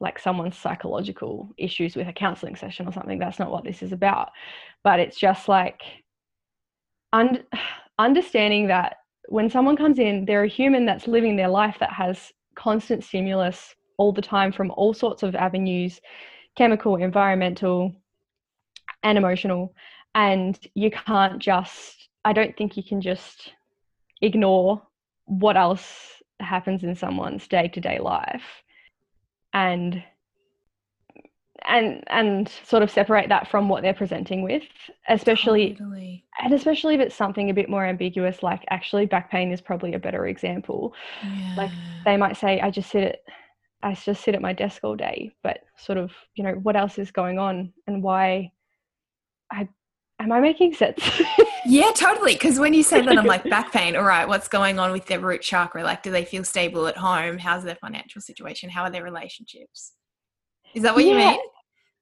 like 0.00 0.18
someone's 0.18 0.56
psychological 0.56 1.48
issues 1.56 1.96
with 1.96 2.08
a 2.08 2.12
counseling 2.12 2.56
session 2.56 2.86
or 2.86 2.92
something. 2.92 3.18
That's 3.18 3.38
not 3.38 3.50
what 3.50 3.64
this 3.64 3.82
is 3.82 3.92
about. 3.92 4.30
But 4.84 5.00
it's 5.00 5.18
just 5.18 5.48
like 5.48 5.80
un- 7.12 7.44
understanding 7.98 8.68
that 8.68 8.96
when 9.28 9.50
someone 9.50 9.76
comes 9.76 9.98
in 9.98 10.24
they're 10.24 10.44
a 10.44 10.48
human 10.48 10.86
that's 10.86 11.06
living 11.06 11.36
their 11.36 11.48
life 11.48 11.76
that 11.80 11.92
has 11.92 12.32
constant 12.54 13.04
stimulus 13.04 13.74
all 13.98 14.12
the 14.12 14.22
time 14.22 14.52
from 14.52 14.70
all 14.72 14.94
sorts 14.94 15.22
of 15.22 15.34
avenues 15.34 16.00
chemical, 16.58 16.96
environmental, 16.96 17.94
and 19.04 19.16
emotional. 19.16 19.72
And 20.14 20.58
you 20.74 20.90
can't 20.90 21.38
just, 21.38 22.08
I 22.24 22.32
don't 22.32 22.56
think 22.56 22.76
you 22.76 22.82
can 22.82 23.00
just 23.00 23.52
ignore 24.20 24.82
what 25.26 25.56
else 25.56 26.20
happens 26.40 26.82
in 26.82 26.96
someone's 26.96 27.46
day 27.46 27.68
to 27.68 27.80
day 27.80 28.00
life 28.00 28.42
and 29.52 30.02
and 31.66 32.04
and 32.08 32.48
sort 32.64 32.82
of 32.82 32.90
separate 32.90 33.28
that 33.28 33.48
from 33.48 33.68
what 33.68 33.82
they're 33.82 33.94
presenting 33.94 34.42
with 34.42 34.62
especially 35.08 35.74
totally. 35.74 36.24
and 36.42 36.54
especially 36.54 36.94
if 36.94 37.00
it's 37.00 37.16
something 37.16 37.50
a 37.50 37.54
bit 37.54 37.68
more 37.68 37.84
ambiguous 37.84 38.42
like 38.42 38.64
actually 38.70 39.06
back 39.06 39.30
pain 39.30 39.50
is 39.50 39.60
probably 39.60 39.94
a 39.94 39.98
better 39.98 40.26
example 40.26 40.94
yeah. 41.24 41.54
like 41.56 41.70
they 42.04 42.16
might 42.16 42.36
say 42.36 42.60
i 42.60 42.70
just 42.70 42.90
sit 42.90 43.02
at 43.02 43.18
I 43.82 43.94
just 43.94 44.24
sit 44.24 44.34
at 44.34 44.42
my 44.42 44.52
desk 44.52 44.82
all 44.82 44.96
day, 44.96 45.30
but 45.42 45.60
sort 45.76 45.98
of, 45.98 46.10
you 46.34 46.42
know, 46.42 46.54
what 46.54 46.76
else 46.76 46.98
is 46.98 47.10
going 47.10 47.38
on 47.38 47.72
and 47.86 48.02
why 48.02 48.50
I 49.52 49.68
am 50.18 50.32
I 50.32 50.40
making 50.40 50.74
sense? 50.74 50.98
yeah, 51.66 51.92
totally. 51.94 52.32
Because 52.32 52.58
when 52.58 52.74
you 52.74 52.82
say 52.82 53.00
that, 53.02 53.16
I'm 53.16 53.26
like, 53.26 53.48
back 53.48 53.72
pain, 53.72 53.94
all 53.94 54.02
right, 54.02 54.26
what's 54.26 54.48
going 54.48 54.80
on 54.80 54.90
with 54.90 55.06
their 55.06 55.20
root 55.20 55.42
chakra? 55.42 55.84
Like, 55.84 56.02
do 56.02 56.10
they 56.10 56.24
feel 56.24 56.42
stable 56.42 56.88
at 56.88 56.96
home? 56.96 57.38
How's 57.38 57.62
their 57.62 57.76
financial 57.76 58.20
situation? 58.20 58.68
How 58.68 58.82
are 58.82 58.90
their 58.90 59.04
relationships? 59.04 59.92
Is 60.74 60.82
that 60.82 60.94
what 60.94 61.04
yeah. 61.04 61.12
you 61.12 61.18
mean? 61.18 61.38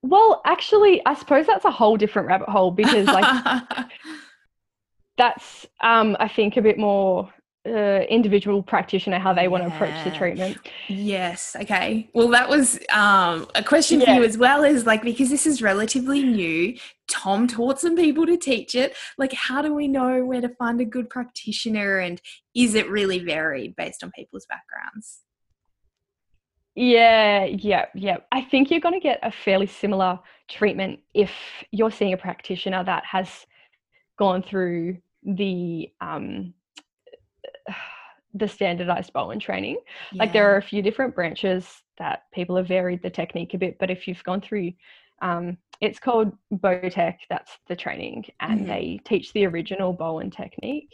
Well, 0.02 0.42
actually, 0.44 1.04
I 1.04 1.14
suppose 1.14 1.46
that's 1.46 1.64
a 1.64 1.70
whole 1.70 1.96
different 1.96 2.28
rabbit 2.28 2.48
hole 2.48 2.70
because, 2.70 3.06
like, 3.06 3.72
that's, 5.18 5.66
um, 5.82 6.16
I 6.20 6.28
think, 6.28 6.56
a 6.56 6.62
bit 6.62 6.78
more 6.78 7.32
uh, 7.66 8.04
individual 8.08 8.62
practitioner 8.62 9.18
how 9.18 9.32
they 9.32 9.42
yeah. 9.42 9.48
want 9.48 9.64
to 9.64 9.74
approach 9.74 10.04
the 10.04 10.10
treatment. 10.10 10.56
Yes. 10.88 11.56
Okay. 11.60 12.08
Well, 12.14 12.28
that 12.28 12.48
was 12.48 12.78
um, 12.90 13.48
a 13.54 13.64
question 13.64 14.00
yeah. 14.00 14.06
for 14.06 14.20
you 14.20 14.24
as 14.24 14.38
well. 14.38 14.62
Is 14.62 14.86
like 14.86 15.02
because 15.02 15.30
this 15.30 15.46
is 15.46 15.60
relatively 15.60 16.22
new. 16.22 16.76
Tom 17.08 17.46
taught 17.46 17.80
some 17.80 17.96
people 17.96 18.26
to 18.26 18.36
teach 18.36 18.74
it. 18.74 18.94
Like, 19.18 19.32
how 19.32 19.62
do 19.62 19.74
we 19.74 19.88
know 19.88 20.24
where 20.24 20.40
to 20.40 20.48
find 20.50 20.80
a 20.80 20.84
good 20.84 21.10
practitioner, 21.10 21.98
and 21.98 22.20
is 22.54 22.74
it 22.74 22.88
really 22.88 23.18
varied 23.18 23.74
based 23.76 24.04
on 24.04 24.12
people's 24.12 24.46
backgrounds? 24.46 25.22
Yeah, 26.76 27.44
yeah, 27.46 27.86
yeah. 27.94 28.18
I 28.30 28.42
think 28.42 28.70
you're 28.70 28.80
going 28.80 28.94
to 28.94 29.00
get 29.00 29.18
a 29.22 29.32
fairly 29.32 29.66
similar 29.66 30.20
treatment 30.48 31.00
if 31.14 31.32
you're 31.72 31.90
seeing 31.90 32.12
a 32.12 32.18
practitioner 32.18 32.84
that 32.84 33.02
has 33.06 33.46
gone 34.18 34.42
through 34.42 34.98
the 35.24 35.90
um, 36.00 36.52
the 38.34 38.46
standardized 38.46 39.14
Bowen 39.14 39.40
training. 39.40 39.78
Yeah. 40.12 40.22
Like 40.22 40.34
there 40.34 40.52
are 40.52 40.58
a 40.58 40.62
few 40.62 40.82
different 40.82 41.14
branches 41.14 41.66
that 41.98 42.24
people 42.34 42.56
have 42.56 42.68
varied 42.68 43.02
the 43.02 43.08
technique 43.08 43.54
a 43.54 43.58
bit, 43.58 43.78
but 43.80 43.90
if 43.90 44.06
you've 44.06 44.22
gone 44.24 44.42
through, 44.42 44.72
um, 45.22 45.56
it's 45.80 45.98
called 45.98 46.36
Bowtech, 46.52 47.16
that's 47.30 47.52
the 47.68 47.76
training, 47.76 48.26
and 48.40 48.60
mm-hmm. 48.60 48.68
they 48.68 49.00
teach 49.06 49.32
the 49.32 49.46
original 49.46 49.94
Bowen 49.94 50.30
technique. 50.30 50.92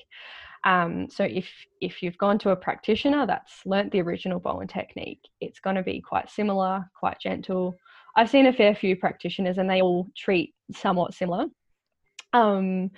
Um, 0.65 1.09
so 1.11 1.25
if 1.25 1.49
if 1.81 2.03
you've 2.03 2.19
gone 2.19 2.39
to 2.41 2.51
a 2.51 2.57
practitioner 2.57 3.27
that's 3.27 3.67
learnt 3.67 3.91
the 3.93 4.01
original 4.01 4.39
Bowen 4.39 4.69
technique, 4.69 5.21
it's 5.41 5.61
going 5.61 5.77
to 5.77 5.83
be 5.83 6.01
quite 6.01 6.31
similar, 6.31 6.89
quite 6.99 7.19
gentle. 7.21 7.77
I've 8.17 8.31
seen 8.31 8.47
a 8.47 8.53
fair 8.53 8.75
few 8.75 8.97
practitioners, 8.97 9.59
and 9.59 9.69
they 9.69 9.83
all 9.83 10.09
treat 10.17 10.55
somewhat 10.73 11.15
similar. 11.15 11.47
Um, 12.33 12.91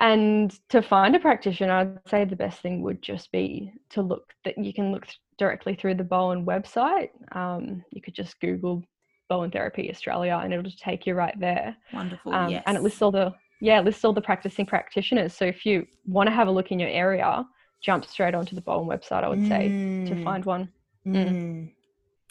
and 0.00 0.58
to 0.70 0.80
find 0.80 1.14
a 1.14 1.20
practitioner 1.20 1.74
i'd 1.74 2.08
say 2.08 2.24
the 2.24 2.34
best 2.34 2.60
thing 2.60 2.82
would 2.82 3.00
just 3.02 3.30
be 3.30 3.72
to 3.90 4.02
look 4.02 4.32
that 4.44 4.58
you 4.58 4.72
can 4.72 4.90
look 4.90 5.06
directly 5.38 5.74
through 5.74 5.94
the 5.94 6.02
bowen 6.02 6.44
website 6.44 7.10
um, 7.32 7.84
you 7.90 8.00
could 8.02 8.14
just 8.14 8.40
google 8.40 8.82
bowen 9.28 9.50
therapy 9.50 9.90
australia 9.90 10.40
and 10.42 10.52
it'll 10.52 10.64
just 10.64 10.80
take 10.80 11.06
you 11.06 11.14
right 11.14 11.38
there 11.38 11.76
wonderful 11.92 12.32
um, 12.34 12.50
yes. 12.50 12.62
and 12.66 12.76
it 12.76 12.82
lists 12.82 13.02
all 13.02 13.12
the 13.12 13.32
yeah 13.60 13.80
lists 13.80 14.04
all 14.04 14.12
the 14.12 14.20
practicing 14.20 14.66
practitioners 14.66 15.34
so 15.34 15.44
if 15.44 15.64
you 15.64 15.86
want 16.06 16.26
to 16.28 16.34
have 16.34 16.48
a 16.48 16.50
look 16.50 16.70
in 16.70 16.78
your 16.78 16.88
area 16.88 17.44
jump 17.82 18.04
straight 18.04 18.34
onto 18.34 18.54
the 18.54 18.60
bowen 18.60 18.88
website 18.88 19.24
i 19.24 19.28
would 19.28 19.46
say 19.46 19.68
mm. 19.68 20.08
to 20.08 20.24
find 20.24 20.44
one 20.44 20.68
mm. 21.06 21.14
Mm. 21.14 21.70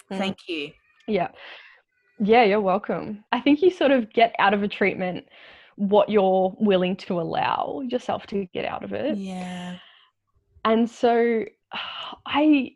thank 0.10 0.38
you 0.48 0.72
yeah 1.08 1.30
yeah 2.20 2.44
you're 2.44 2.62
welcome 2.62 3.24
i 3.32 3.40
think 3.40 3.62
you 3.62 3.72
sort 3.72 3.92
of 3.92 4.12
get 4.14 4.36
out 4.40 4.54
of 4.54 4.64
a 4.64 4.68
treatment 4.68 5.26
what 5.80 6.10
you're 6.10 6.54
willing 6.60 6.94
to 6.94 7.22
allow 7.22 7.82
yourself 7.88 8.28
to 8.28 8.46
get 8.54 8.66
out 8.66 8.84
of 8.84 8.92
it. 8.92 9.18
Yeah. 9.18 9.78
And 10.66 10.90
so 10.90 11.46
I 12.26 12.76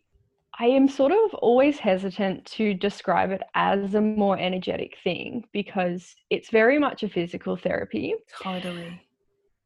I 0.60 0.66
am 0.66 0.88
sort 0.88 1.12
of 1.12 1.34
always 1.36 1.80
hesitant 1.80 2.46
to 2.46 2.76
describe 2.76 3.32
it 3.32 3.42
as 3.56 3.96
a 3.96 4.02
more 4.02 4.38
energetic 4.38 4.98
thing 5.04 5.46
because 5.52 6.16
it's 6.30 6.52
very 6.52 6.78
much 6.78 7.02
a 7.02 7.10
physical 7.10 7.58
therapy. 7.58 8.14
Totally. 8.42 9.02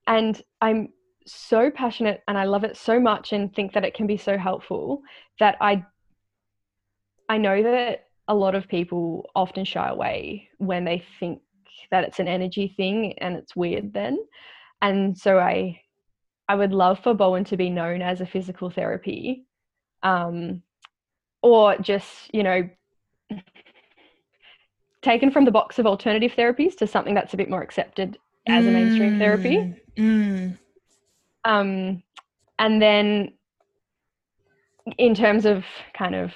And 0.08 0.42
I'm 0.62 0.94
so 1.26 1.70
passionate 1.70 2.24
and 2.28 2.38
I 2.38 2.46
love 2.46 2.64
it 2.64 2.78
so 2.78 3.00
much 3.02 3.34
and 3.34 3.54
think 3.54 3.74
that 3.74 3.84
it 3.84 3.94
can 3.94 4.08
be 4.08 4.16
so 4.16 4.38
helpful 4.38 5.02
that 5.40 5.58
I 5.60 5.86
I 7.30 7.38
know 7.38 7.62
that 7.62 8.06
a 8.30 8.36
lot 8.36 8.56
of 8.56 8.70
people 8.70 9.30
often 9.36 9.66
shy 9.66 9.90
away 9.90 10.50
when 10.58 10.86
they 10.86 11.04
think 11.20 11.42
that 11.92 12.06
it's 12.06 12.20
an 12.20 12.30
energy 12.30 12.74
thing 12.78 13.14
and 13.20 13.36
it's 13.36 13.56
weird 13.56 13.94
then. 13.94 14.18
And 14.82 15.18
so 15.18 15.38
I 15.38 15.82
I 16.48 16.56
would 16.56 16.72
love 16.72 17.00
for 17.00 17.14
Bowen 17.14 17.44
to 17.46 17.58
be 17.58 17.70
known 17.70 18.02
as 18.02 18.22
a 18.22 18.26
physical 18.26 18.70
therapy. 18.70 19.46
Um, 20.02 20.64
or 21.42 21.78
just, 21.78 22.34
you 22.34 22.44
know, 22.44 22.70
taken 25.02 25.32
from 25.32 25.46
the 25.46 25.52
box 25.52 25.80
of 25.80 25.86
alternative 25.86 26.34
therapies 26.38 26.76
to 26.78 26.88
something 26.88 27.14
that's 27.14 27.34
a 27.34 27.38
bit 27.38 27.50
more 27.50 27.62
accepted 27.62 28.18
as 28.48 28.66
mm, 28.66 28.68
a 28.68 28.72
mainstream 28.72 29.20
therapy. 29.20 29.76
Mm. 29.96 30.58
Um, 31.46 32.04
and 32.60 32.82
then 32.82 33.34
in 34.98 35.14
terms 35.16 35.46
of 35.46 35.64
kind 35.94 36.16
of 36.16 36.34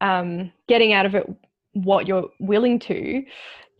um, 0.00 0.52
getting 0.68 0.92
out 0.92 1.06
of 1.06 1.14
it 1.14 1.28
what 1.72 2.06
you're 2.06 2.28
willing 2.40 2.78
to, 2.78 3.24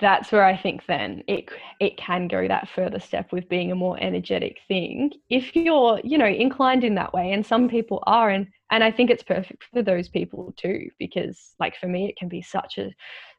that's 0.00 0.30
where 0.30 0.44
I 0.44 0.56
think 0.56 0.87
then 0.87 1.22
it 1.26 1.48
it 1.80 1.96
can 1.96 2.28
go 2.28 2.46
that 2.46 2.68
further 2.68 3.00
step 3.00 3.32
with 3.32 3.48
being 3.48 3.72
a 3.72 3.76
more 3.76 3.98
energetic 4.00 4.58
thing. 4.68 5.12
If 5.28 5.56
you're, 5.56 6.00
you 6.04 6.18
know, 6.18 6.26
inclined 6.26 6.84
in 6.84 6.94
that 6.96 7.12
way, 7.12 7.32
and 7.32 7.44
some 7.44 7.68
people 7.68 8.02
are, 8.06 8.30
and 8.30 8.46
and 8.70 8.84
I 8.84 8.90
think 8.90 9.11
it's 9.11 9.22
perfect 9.22 9.64
for 9.72 9.82
those 9.82 10.08
people 10.08 10.54
too, 10.56 10.90
because 10.98 11.54
like 11.58 11.76
for 11.76 11.88
me, 11.88 12.08
it 12.08 12.16
can 12.16 12.28
be 12.28 12.42
such 12.42 12.78
a 12.78 12.90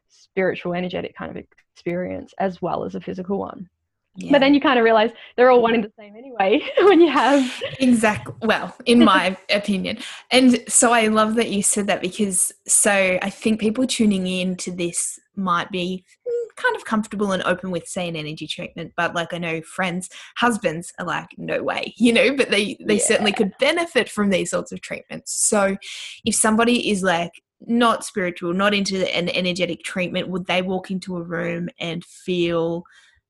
spiritual, 0.08 0.74
energetic 0.74 1.16
kind 1.16 1.30
of 1.30 1.42
experience 1.72 2.34
as 2.38 2.60
well 2.60 2.84
as 2.84 2.94
a 2.94 3.00
physical 3.00 3.38
one. 3.38 3.68
Yeah. 4.16 4.32
But 4.32 4.40
then 4.40 4.54
you 4.54 4.60
kind 4.60 4.78
of 4.78 4.84
realize 4.84 5.12
they're 5.36 5.50
all 5.50 5.62
one 5.62 5.74
and 5.74 5.84
the 5.84 5.92
same 5.96 6.16
anyway 6.16 6.60
when 6.80 7.00
you 7.00 7.08
have 7.10 7.62
exactly 7.78 8.34
well, 8.42 8.74
in 8.84 9.04
my 9.04 9.36
opinion. 9.50 9.98
And 10.32 10.62
so 10.68 10.92
I 10.92 11.06
love 11.06 11.36
that 11.36 11.48
you 11.48 11.62
said 11.62 11.86
that 11.86 12.02
because 12.02 12.52
so 12.66 13.18
I 13.22 13.30
think 13.30 13.60
people 13.60 13.86
tuning 13.86 14.26
in 14.26 14.56
to 14.56 14.72
this 14.72 15.20
might 15.36 15.70
be 15.70 16.04
kind 16.60 16.76
of 16.76 16.84
comfortable 16.84 17.32
and 17.32 17.42
open 17.44 17.70
with 17.70 17.86
say 17.86 18.08
an 18.08 18.16
energy 18.16 18.46
treatment 18.46 18.92
but 18.96 19.14
like 19.14 19.32
i 19.32 19.38
know 19.38 19.60
friends 19.62 20.08
husbands 20.36 20.92
are 20.98 21.06
like 21.06 21.28
no 21.38 21.62
way 21.62 21.94
you 21.98 22.12
know 22.12 22.34
but 22.36 22.50
they 22.50 22.76
they 22.86 22.94
yeah. 22.94 23.04
certainly 23.04 23.32
could 23.32 23.52
benefit 23.58 24.08
from 24.08 24.30
these 24.30 24.50
sorts 24.50 24.72
of 24.72 24.80
treatments 24.80 25.32
so 25.32 25.76
if 26.24 26.34
somebody 26.34 26.90
is 26.90 27.02
like 27.02 27.32
not 27.66 28.04
spiritual 28.04 28.52
not 28.54 28.72
into 28.74 29.06
an 29.14 29.28
energetic 29.30 29.82
treatment 29.82 30.28
would 30.28 30.46
they 30.46 30.62
walk 30.62 30.90
into 30.90 31.16
a 31.16 31.22
room 31.22 31.68
and 31.78 32.04
feel 32.04 32.84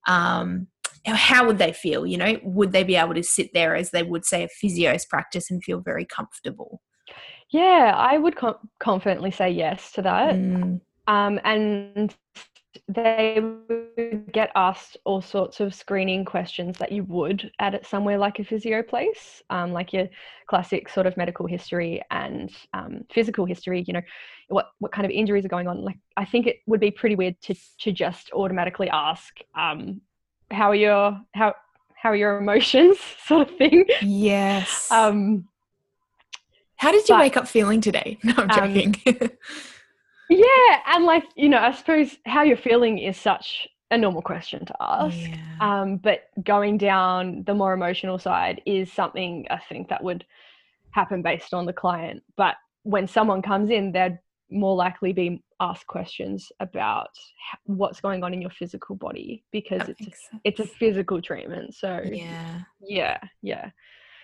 um 0.07 0.67
how 1.07 1.47
would 1.47 1.59
they 1.59 1.73
feel 1.73 2.07
you 2.07 2.17
know 2.17 2.39
would 2.43 2.73
they 2.73 2.85
be 2.85 2.97
able 2.97 3.15
to 3.15 3.23
sit 3.23 3.51
there 3.55 3.75
as 3.75 3.91
they 3.91 4.03
would 4.03 4.25
say 4.25 4.45
a 4.45 4.49
physio's 4.49 5.05
practice 5.05 5.51
and 5.51 5.65
feel 5.65 5.81
very 5.81 6.05
comfortable 6.05 6.81
yeah 7.51 7.93
i 7.97 8.17
would 8.19 8.37
com- 8.37 8.69
confidently 8.79 9.31
say 9.31 9.51
yes 9.51 9.93
to 9.93 10.03
that 10.03 10.35
mm. 10.35 10.81
um, 11.09 11.41
and 11.45 12.15
they 12.89 13.41
would 13.69 14.33
get 14.33 14.51
asked 14.55 14.97
all 15.05 15.21
sorts 15.21 15.61
of 15.61 15.75
screening 15.75 16.25
questions 16.25 16.79
that 16.79 16.93
you 16.93 17.05
would 17.05 17.51
at 17.59 17.87
somewhere 17.87 18.19
like 18.19 18.39
a 18.39 18.45
physio 18.45 18.83
place, 18.83 19.43
um, 19.51 19.73
like 19.73 19.93
your 19.93 20.09
classic 20.49 20.89
sort 20.89 21.07
of 21.07 21.17
medical 21.17 21.47
history 21.47 22.03
and 22.11 22.51
um, 22.73 23.05
physical 23.13 23.45
history. 23.45 23.85
You 23.87 23.95
know, 23.95 24.03
what 24.49 24.71
what 24.79 24.93
kind 24.93 25.05
of 25.05 25.11
injuries 25.11 25.45
are 25.45 25.49
going 25.49 25.69
on. 25.69 25.83
Like, 25.83 25.99
I 26.17 26.25
think 26.25 26.47
it 26.47 26.57
would 26.67 26.81
be 26.81 26.91
pretty 26.91 27.17
weird 27.17 27.41
to 27.43 27.55
to 27.81 27.93
just 27.93 28.31
automatically 28.33 28.89
ask, 28.89 29.39
um, 29.55 30.01
how 30.51 30.71
are 30.71 30.77
your 30.77 31.21
how 31.35 31.55
how 32.01 32.11
are 32.11 32.17
your 32.17 32.39
emotions, 32.39 32.99
sort 33.27 33.49
of 33.49 33.57
thing. 33.57 33.87
Yes. 34.03 34.91
Um, 34.91 35.47
how 36.77 36.93
did 36.93 37.07
you 37.09 37.15
but, 37.15 37.21
wake 37.21 37.37
up 37.37 37.47
feeling 37.47 37.81
today? 37.81 38.19
No, 38.25 38.35
I'm 38.39 38.51
um, 38.51 38.93
joking. 38.95 38.97
Yeah, 40.31 40.81
and 40.87 41.05
like 41.05 41.25
you 41.35 41.49
know, 41.49 41.59
I 41.59 41.73
suppose 41.73 42.17
how 42.25 42.43
you're 42.43 42.57
feeling 42.57 42.99
is 42.99 43.17
such 43.17 43.69
a 43.91 43.99
normal 43.99 44.23
question 44.23 44.65
to 44.65 44.75
ask. 44.81 45.19
Yeah. 45.19 45.37
Um, 45.61 45.97
but 45.97 46.31
going 46.45 46.79
down 46.79 47.43
the 47.45 47.55
more 47.55 47.73
emotional 47.73 48.19
side 48.19 48.63
is 48.65 48.93
something 48.93 49.47
I 49.51 49.59
think 49.69 49.89
that 49.89 50.03
would 50.03 50.25
happen 50.93 51.23
based 51.23 51.53
on 51.53 51.67
the 51.67 51.73
client. 51.73 52.23
But 52.37 52.55
when 52.85 53.09
someone 53.09 53.43
comes 53.43 53.71
in, 53.71 53.93
they'd 53.93 54.19
more 54.51 54.75
likely 54.77 55.13
be 55.13 55.43
asked 55.61 55.87
questions 55.87 56.51
about 56.61 57.11
what's 57.65 58.01
going 58.01 58.25
on 58.25 58.33
in 58.33 58.41
your 58.41 58.51
physical 58.51 58.97
body 58.97 59.45
because 59.53 59.83
that 59.87 59.97
it's 59.99 60.29
a, 60.33 60.41
it's 60.45 60.61
a 60.61 60.67
physical 60.67 61.21
treatment. 61.21 61.75
So 61.75 62.01
yeah, 62.05 62.61
yeah, 62.81 63.19
yeah, 63.43 63.71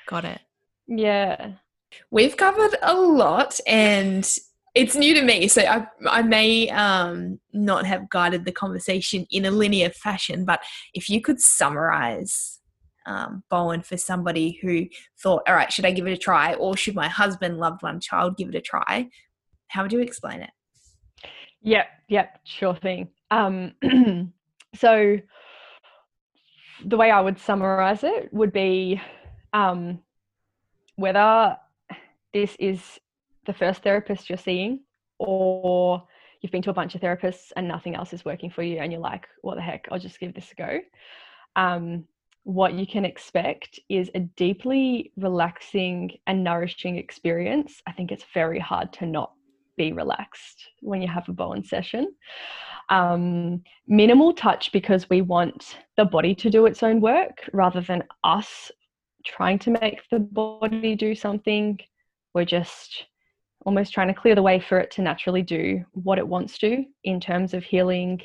got 0.06 0.24
it. 0.24 0.40
Yeah, 0.86 1.52
we've 2.10 2.36
covered 2.36 2.76
a 2.82 2.94
lot, 2.94 3.58
and 3.66 4.28
it's 4.76 4.94
new 4.94 5.14
to 5.14 5.22
me, 5.22 5.48
so 5.48 5.62
I, 5.62 5.86
I 6.06 6.20
may 6.20 6.68
um, 6.68 7.40
not 7.54 7.86
have 7.86 8.10
guided 8.10 8.44
the 8.44 8.52
conversation 8.52 9.26
in 9.30 9.46
a 9.46 9.50
linear 9.50 9.88
fashion. 9.88 10.44
But 10.44 10.62
if 10.92 11.08
you 11.08 11.22
could 11.22 11.40
summarize 11.40 12.60
um, 13.06 13.42
Bowen 13.48 13.80
for 13.80 13.96
somebody 13.96 14.58
who 14.60 14.86
thought, 15.18 15.44
all 15.48 15.54
right, 15.54 15.72
should 15.72 15.86
I 15.86 15.92
give 15.92 16.06
it 16.06 16.12
a 16.12 16.18
try, 16.18 16.52
or 16.54 16.76
should 16.76 16.94
my 16.94 17.08
husband, 17.08 17.56
loved 17.56 17.82
one, 17.82 18.00
child 18.00 18.36
give 18.36 18.50
it 18.50 18.54
a 18.54 18.60
try? 18.60 19.08
How 19.68 19.82
would 19.82 19.92
you 19.92 20.00
explain 20.00 20.42
it? 20.42 20.50
Yep, 21.62 21.86
yep, 22.08 22.38
sure 22.44 22.76
thing. 22.76 23.08
Um, 23.30 23.72
so 24.74 25.16
the 26.84 26.96
way 26.98 27.10
I 27.10 27.22
would 27.22 27.38
summarize 27.38 28.04
it 28.04 28.28
would 28.30 28.52
be 28.52 29.00
um, 29.54 30.00
whether 30.96 31.56
this 32.34 32.54
is 32.60 33.00
the 33.46 33.54
first 33.54 33.82
therapist 33.82 34.28
you're 34.28 34.38
seeing 34.38 34.80
or 35.18 36.02
you've 36.40 36.52
been 36.52 36.62
to 36.62 36.70
a 36.70 36.74
bunch 36.74 36.94
of 36.94 37.00
therapists 37.00 37.52
and 37.56 37.66
nothing 37.66 37.94
else 37.94 38.12
is 38.12 38.24
working 38.24 38.50
for 38.50 38.62
you 38.62 38.78
and 38.78 38.92
you're 38.92 39.00
like 39.00 39.26
what 39.42 39.56
the 39.56 39.62
heck? 39.62 39.86
I'll 39.90 39.98
just 39.98 40.20
give 40.20 40.34
this 40.34 40.52
a 40.52 40.54
go. 40.54 40.78
Um, 41.56 42.04
what 42.44 42.74
you 42.74 42.86
can 42.86 43.04
expect 43.04 43.80
is 43.88 44.08
a 44.14 44.20
deeply 44.20 45.12
relaxing 45.16 46.12
and 46.28 46.44
nourishing 46.44 46.96
experience. 46.96 47.82
I 47.88 47.92
think 47.92 48.12
it's 48.12 48.24
very 48.32 48.60
hard 48.60 48.92
to 48.94 49.06
not 49.06 49.32
be 49.76 49.92
relaxed 49.92 50.68
when 50.80 51.02
you 51.02 51.08
have 51.08 51.28
a 51.28 51.32
bowen 51.32 51.64
session. 51.64 52.14
Um, 52.88 53.64
minimal 53.88 54.32
touch 54.32 54.70
because 54.70 55.10
we 55.10 55.22
want 55.22 55.78
the 55.96 56.04
body 56.04 56.34
to 56.36 56.48
do 56.48 56.66
its 56.66 56.84
own 56.84 57.00
work 57.00 57.48
rather 57.52 57.80
than 57.80 58.04
us 58.22 58.70
trying 59.24 59.58
to 59.58 59.70
make 59.70 60.02
the 60.10 60.20
body 60.20 60.94
do 60.94 61.14
something. 61.14 61.78
We're 62.32 62.44
just 62.44 63.06
almost 63.66 63.92
trying 63.92 64.08
to 64.08 64.14
clear 64.14 64.36
the 64.36 64.42
way 64.42 64.60
for 64.60 64.78
it 64.78 64.92
to 64.92 65.02
naturally 65.02 65.42
do 65.42 65.84
what 65.92 66.18
it 66.18 66.26
wants 66.26 66.56
to 66.56 66.84
in 67.02 67.20
terms 67.20 67.52
of 67.52 67.64
healing 67.64 68.20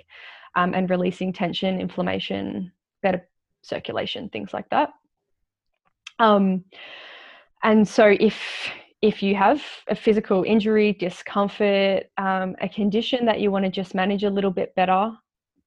um, 0.56 0.74
and 0.76 0.90
releasing 0.90 1.34
tension, 1.34 1.82
inflammation, 1.82 2.72
better 3.02 3.28
circulation, 3.64 4.30
things 4.30 4.54
like 4.54 4.70
that. 4.70 4.92
Um, 6.20 6.64
and 7.64 7.86
so 7.88 8.16
if 8.20 8.70
if 9.02 9.24
you 9.24 9.34
have 9.34 9.64
a 9.88 9.96
physical 9.96 10.44
injury, 10.44 10.94
discomfort, 10.94 12.04
um, 12.20 12.56
a 12.62 12.70
condition 12.70 13.26
that 13.26 13.40
you 13.40 13.50
want 13.50 13.66
to 13.66 13.72
just 13.72 13.96
manage 13.96 14.24
a 14.24 14.30
little 14.30 14.52
bit 14.52 14.76
better, 14.76 15.12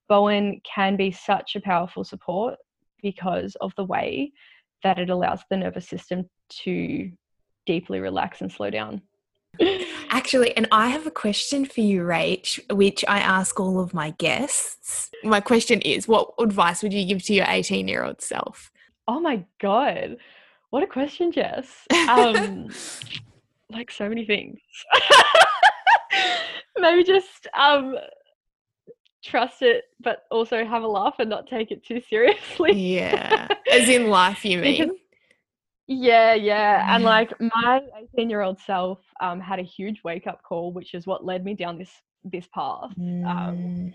Bowen 0.08 0.60
can 0.62 0.94
be 0.94 1.10
such 1.10 1.56
a 1.56 1.60
powerful 1.60 2.04
support 2.04 2.54
because 3.02 3.56
of 3.60 3.72
the 3.76 3.82
way 3.82 4.32
that 4.84 5.00
it 5.00 5.10
allows 5.10 5.40
the 5.50 5.56
nervous 5.56 5.88
system 5.88 6.30
to 6.48 7.10
deeply 7.66 7.98
relax 7.98 8.40
and 8.40 8.52
slow 8.52 8.70
down. 8.70 9.02
Actually, 10.10 10.56
and 10.56 10.68
I 10.70 10.88
have 10.88 11.06
a 11.06 11.10
question 11.10 11.64
for 11.64 11.80
you, 11.80 12.02
Rach, 12.02 12.58
which 12.72 13.04
I 13.08 13.18
ask 13.18 13.58
all 13.58 13.80
of 13.80 13.94
my 13.94 14.10
guests. 14.18 15.10
My 15.22 15.40
question 15.40 15.80
is 15.80 16.06
what 16.06 16.30
advice 16.38 16.82
would 16.82 16.92
you 16.92 17.06
give 17.06 17.22
to 17.24 17.34
your 17.34 17.46
18 17.48 17.88
year 17.88 18.04
old 18.04 18.20
self? 18.20 18.70
Oh 19.06 19.20
my 19.20 19.44
God. 19.60 20.16
What 20.70 20.82
a 20.82 20.86
question, 20.86 21.30
Jess. 21.30 21.86
Um, 22.08 22.68
like 23.70 23.90
so 23.90 24.08
many 24.08 24.24
things. 24.24 24.58
Maybe 26.78 27.04
just 27.04 27.46
um, 27.54 27.96
trust 29.24 29.62
it, 29.62 29.84
but 30.00 30.24
also 30.30 30.64
have 30.64 30.82
a 30.82 30.88
laugh 30.88 31.16
and 31.18 31.30
not 31.30 31.46
take 31.46 31.70
it 31.70 31.84
too 31.84 32.00
seriously. 32.08 32.72
yeah. 32.72 33.48
As 33.72 33.88
in 33.88 34.08
life, 34.08 34.44
you 34.44 34.58
mean? 34.58 34.82
Because 34.82 34.96
yeah, 35.86 36.34
yeah. 36.34 36.94
And 36.94 37.04
like 37.04 37.32
my 37.40 37.80
18 38.16 38.30
year 38.30 38.40
old 38.40 38.58
self 38.60 38.98
um, 39.20 39.40
had 39.40 39.58
a 39.58 39.62
huge 39.62 40.02
wake 40.04 40.26
up 40.26 40.42
call, 40.42 40.72
which 40.72 40.94
is 40.94 41.06
what 41.06 41.24
led 41.24 41.44
me 41.44 41.54
down 41.54 41.78
this 41.78 41.90
this 42.24 42.46
path. 42.54 42.90
Um, 42.98 43.22
mm. 43.26 43.94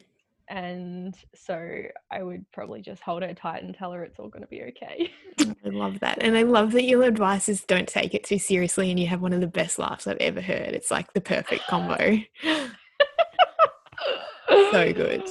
and 0.49 1.15
so 1.34 1.82
I 2.12 2.21
would 2.21 2.45
probably 2.51 2.82
just 2.82 3.01
hold 3.01 3.23
her 3.23 3.34
tight 3.34 3.63
and 3.63 3.73
tell 3.73 3.91
her 3.91 4.03
it's 4.03 4.19
all 4.19 4.29
going 4.29 4.43
to 4.43 4.47
be 4.47 4.63
okay. 4.63 5.12
I 5.39 5.69
love 5.69 5.99
that. 6.01 6.21
And 6.21 6.38
I 6.38 6.43
love 6.58 6.71
that 6.73 6.84
your 6.84 7.03
advice 7.03 7.49
is 7.49 7.63
don't 7.63 7.88
take 7.88 8.13
it 8.13 8.23
too 8.23 8.38
seriously 8.39 8.91
and 8.91 8.99
you 8.99 9.08
have 9.08 9.21
one 9.21 9.34
of 9.34 9.41
the 9.41 9.47
best 9.47 9.79
laughs 9.79 10.05
I've 10.05 10.17
ever 10.17 10.41
heard. 10.41 10.73
It's 10.73 10.91
like 10.91 11.12
the 11.13 11.21
perfect 11.21 11.63
combo. 11.67 12.19
so 14.71 14.93
good. 14.93 15.23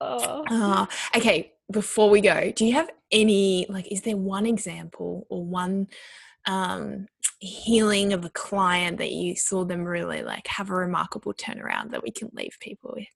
Oh. 0.00 0.44
Uh, 0.50 0.86
okay, 1.16 1.52
before 1.70 2.10
we 2.10 2.20
go, 2.20 2.52
do 2.52 2.64
you 2.64 2.74
have 2.74 2.90
any 3.12 3.66
like 3.68 3.90
is 3.90 4.02
there 4.02 4.16
one 4.16 4.46
example 4.46 5.26
or 5.30 5.44
one 5.44 5.86
um 6.46 7.06
healing 7.38 8.12
of 8.12 8.24
a 8.24 8.30
client 8.30 8.98
that 8.98 9.12
you 9.12 9.36
saw 9.36 9.64
them 9.64 9.84
really 9.84 10.22
like 10.22 10.46
have 10.46 10.70
a 10.70 10.74
remarkable 10.74 11.34
turnaround 11.34 11.90
that 11.90 12.02
we 12.02 12.10
can 12.10 12.30
leave 12.32 12.56
people 12.60 12.94
with? 12.96 13.06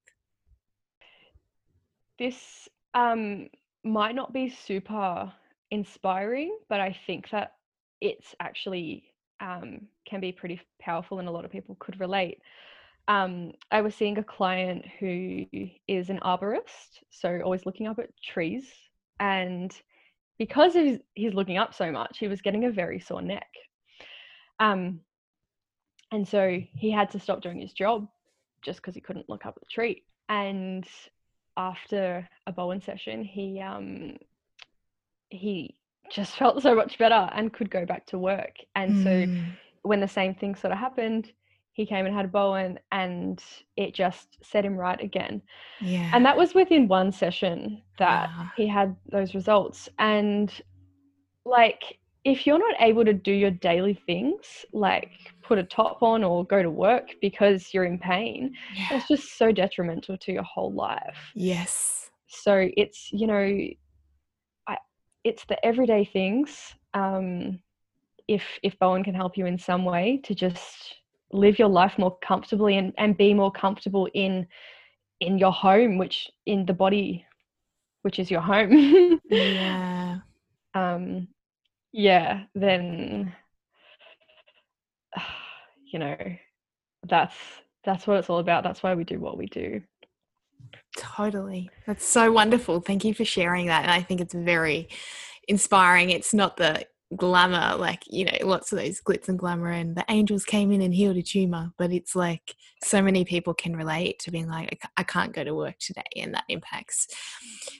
This 2.19 2.69
um 2.95 3.49
might 3.83 4.15
not 4.15 4.33
be 4.33 4.51
super 4.51 5.33
inspiring, 5.71 6.57
but 6.69 6.81
I 6.81 6.97
think 7.07 7.31
that 7.31 7.53
it's 8.01 8.35
actually 8.41 9.05
um, 9.41 9.87
can 10.07 10.21
be 10.21 10.33
pretty 10.33 10.61
powerful 10.81 11.19
and 11.19 11.29
a 11.29 11.31
lot 11.31 11.47
of 11.47 11.51
people 11.51 11.77
could 11.81 11.99
relate 11.99 12.43
um, 13.11 13.53
I 13.73 13.81
was 13.81 13.97
seeing 13.97 14.19
a 14.19 14.25
client 14.25 14.85
who 15.01 15.45
is 15.89 16.11
an 16.11 16.21
arborist, 16.23 17.03
so 17.11 17.41
always 17.43 17.67
looking 17.67 17.89
up 17.89 17.99
at 17.99 18.11
trees. 18.23 18.69
And 19.19 19.75
because 20.39 20.75
he's, 20.75 20.99
he's 21.15 21.35
looking 21.35 21.59
up 21.59 21.75
so 21.75 21.91
much, 21.91 22.19
he 22.19 22.29
was 22.29 22.41
getting 22.41 22.67
a 22.67 22.71
very 22.71 23.01
sore 23.01 23.21
neck. 23.21 23.49
Um, 24.61 25.01
and 26.13 26.27
so 26.27 26.61
he 26.75 26.91
had 26.91 27.11
to 27.11 27.19
stop 27.19 27.41
doing 27.41 27.61
his 27.61 27.73
job 27.73 28.07
just 28.63 28.81
because 28.81 28.95
he 28.95 29.01
couldn't 29.01 29.29
look 29.29 29.47
up 29.47 29.59
the 29.59 29.67
tree. 29.67 30.05
And 30.29 30.87
after 31.57 32.29
a 32.47 32.53
Bowen 32.53 32.81
session, 32.81 33.25
he 33.25 33.61
um, 33.61 34.17
he 35.31 35.77
just 36.11 36.37
felt 36.37 36.63
so 36.63 36.75
much 36.75 36.99
better 36.99 37.29
and 37.33 37.53
could 37.53 37.71
go 37.71 37.87
back 37.87 38.07
to 38.07 38.19
work. 38.19 38.57
And 38.77 38.97
mm. 38.97 39.05
so 39.05 39.27
hmm. 39.27 39.49
when 39.83 40.01
the 40.01 40.09
same 40.09 40.35
thing 40.35 40.55
sort 40.55 40.73
of 40.73 40.79
happened, 40.79 41.33
he 41.73 41.87
came 41.87 42.05
and 42.05 42.15
had 42.15 42.27
a 42.27 42.29
Bowen 42.29 42.79
and 42.93 43.43
it 43.77 43.95
just 43.95 44.37
set 44.43 44.65
him 44.65 44.77
right 44.77 45.01
again. 45.01 45.41
Yeah. 45.81 46.11
And 46.13 46.25
that 46.27 46.37
was 46.37 46.53
within 46.53 46.89
one 46.89 47.13
session 47.13 47.83
that 47.99 48.29
he 48.57 48.67
had 48.67 48.97
those 49.11 49.35
results. 49.35 49.89
And 49.99 50.53
like 51.45 51.99
if 52.25 52.47
you're 52.47 52.59
not 52.59 52.75
able 52.81 53.05
to 53.05 53.15
do 53.15 53.33
your 53.33 53.51
daily 53.51 53.95
things, 54.07 54.67
like 54.73 55.11
put 55.43 55.59
a 55.59 55.65
top 55.65 56.03
on 56.03 56.23
or 56.23 56.45
go 56.45 56.63
to 56.63 56.71
work 56.71 57.15
because 57.21 57.73
you're 57.73 57.85
in 57.85 57.99
pain, 57.99 58.55
yeah. 58.75 58.89
it's 58.93 59.09
just 59.09 59.39
so 59.39 59.53
detrimental 59.53 60.19
to 60.19 60.33
your 60.33 60.43
whole 60.43 60.73
life. 60.73 61.33
Yes. 61.35 62.11
So 62.29 62.69
it's, 62.77 63.11
you 63.11 63.27
know, 63.27 63.69
I, 64.67 64.77
it's 65.25 65.45
the 65.47 65.65
everyday 65.65 66.05
things. 66.05 66.75
Um, 66.93 67.61
if 68.29 68.45
if 68.63 68.79
Bowen 68.79 69.03
can 69.03 69.15
help 69.15 69.37
you 69.37 69.47
in 69.47 69.59
some 69.59 69.85
way 69.85 70.21
to 70.25 70.35
just 70.35 70.95
live 71.33 71.59
your 71.59 71.69
life 71.69 71.99
more 71.99 72.17
comfortably 72.19 72.77
and, 72.77 72.93
and 72.97 73.17
be 73.17 73.35
more 73.35 73.51
comfortable 73.51 74.09
in 74.15 74.47
in 75.21 75.37
your 75.39 75.53
home 75.53 75.99
which 75.99 76.31
in 76.47 76.65
the 76.65 76.73
body 76.73 77.25
which 78.03 78.19
is 78.19 78.31
your 78.31 78.41
home 78.41 79.21
yeah 79.31 80.19
um 80.75 81.29
yeah 81.93 82.45
then 82.55 83.35
you 85.93 85.99
know 85.99 86.17
that's 87.09 87.35
that's 87.85 88.07
what 88.07 88.19
it's 88.19 88.31
all 88.31 88.39
about 88.39 88.63
that's 88.63 88.83
why 88.83 88.95
we 88.95 89.05
do 89.05 89.19
what 89.19 89.39
we 89.39 89.47
do 89.47 89.81
totally 90.97 91.71
that's 91.87 92.05
so 92.05 92.31
wonderful 92.31 92.81
thank 92.81 93.05
you 93.05 93.15
for 93.15 93.25
sharing 93.25 93.67
that 93.67 93.83
and 93.83 93.91
i 93.91 94.03
think 94.03 94.21
it's 94.21 94.35
very 94.35 94.89
inspiring 95.49 96.11
it's 96.11 96.35
not 96.35 96.57
the 96.57 96.85
glamour, 97.17 97.77
like, 97.77 98.05
you 98.07 98.25
know, 98.25 98.37
lots 98.43 98.73
of 98.73 98.79
those 98.79 99.01
glitz 99.01 99.29
and 99.29 99.39
glamour, 99.39 99.71
and 99.71 99.97
the 99.97 100.05
angels 100.09 100.45
came 100.45 100.71
in 100.71 100.81
and 100.81 100.95
healed 100.95 101.17
a 101.17 101.23
tumor. 101.23 101.73
But 101.77 101.93
it's 101.93 102.15
like 102.15 102.55
so 102.85 103.03
many 103.03 103.25
people 103.25 103.55
can 103.55 103.77
relate 103.77 104.19
to 104.21 104.31
being 104.31 104.49
like, 104.49 104.81
I 104.97 105.03
can't 105.03 105.33
go 105.33 105.45
to 105.45 105.55
work 105.55 105.79
today, 105.79 106.03
and 106.17 106.35
that 106.35 106.45
impacts 106.49 107.09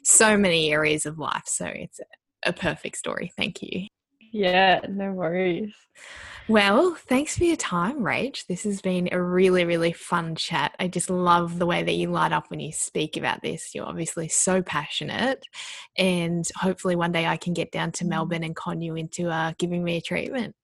so 0.03 0.37
many 0.37 0.73
areas 0.73 1.07
of 1.07 1.19
life. 1.19 1.45
So 1.47 1.67
it's 1.67 2.01
a 2.45 2.53
perfect 2.53 2.97
story. 2.97 3.33
Thank 3.37 3.63
you. 3.63 3.87
Yeah, 4.31 4.81
no 4.89 5.13
worries. 5.13 5.75
Well, 6.49 6.97
thanks 7.07 7.39
for 7.39 7.45
your 7.45 7.57
time, 7.57 8.01
Rach. 8.01 8.47
This 8.47 8.65
has 8.65 8.81
been 8.81 9.09
a 9.13 9.23
really, 9.23 9.65
really 9.65 9.93
fun 9.93 10.35
chat. 10.35 10.75
I 10.81 10.89
just 10.89 11.09
love 11.09 11.59
the 11.59 11.67
way 11.67 11.85
that 11.85 11.93
you 11.93 12.11
light 12.11 12.33
up 12.33 12.51
when 12.51 12.59
you 12.59 12.73
speak 12.73 13.17
about 13.17 13.41
this. 13.41 13.73
You're 13.75 13.87
obviously 13.87 14.29
so 14.29 14.61
passionate, 14.61 15.45
and 15.97 16.45
hopefully, 16.57 16.97
one 16.97 17.13
day 17.13 17.27
I 17.27 17.37
can 17.37 17.53
get 17.53 17.71
down 17.71 17.93
to 17.93 18.05
mm. 18.05 18.09
Melbourne 18.09 18.43
and 18.43 18.57
con 18.57 18.81
you 18.81 18.97
into 18.97 19.31
uh, 19.31 19.53
giving 19.59 19.85
me 19.85 19.99
a 19.99 20.01
treatment. 20.01 20.57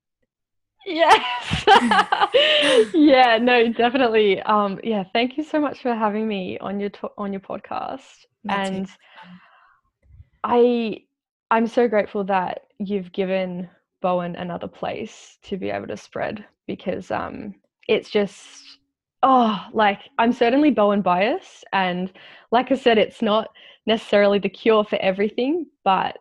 Yes. 0.85 1.65
yeah, 2.95 3.39
no, 3.41 3.73
definitely. 3.73 4.41
Um, 4.43 4.81
yeah, 4.83 5.05
thank 5.13 5.37
you 5.37 5.45
so 5.45 5.61
much 5.61 5.83
for 5.83 5.95
having 5.95 6.27
me 6.27 6.59
on 6.59 6.81
your 6.81 6.91
to- 6.91 7.13
on 7.17 7.33
your 7.33 7.43
podcast. 7.43 8.25
And 8.49 8.89
I 10.43 11.05
I'm 11.51 11.69
so 11.69 11.87
grateful 11.89 12.25
that 12.25 12.66
you've 12.79 13.13
given 13.13 13.69
Bowen 14.03 14.37
another 14.37 14.69
place 14.69 15.39
to 15.45 15.57
be 15.57 15.71
able 15.71 15.89
to 15.89 15.97
spread 15.97 16.45
because 16.67 17.11
um, 17.11 17.55
it's 17.89 18.11
just 18.11 18.79
oh 19.23 19.67
like 19.73 20.01
I'm 20.19 20.33
certainly 20.33 20.71
Bowen 20.71 21.03
biased 21.03 21.65
and 21.73 22.13
like 22.51 22.71
I 22.71 22.77
said 22.77 22.99
it's 22.99 23.23
not 23.23 23.49
necessarily 23.87 24.39
the 24.39 24.49
cure 24.49 24.85
for 24.85 24.97
everything 24.97 25.67
but 25.85 26.19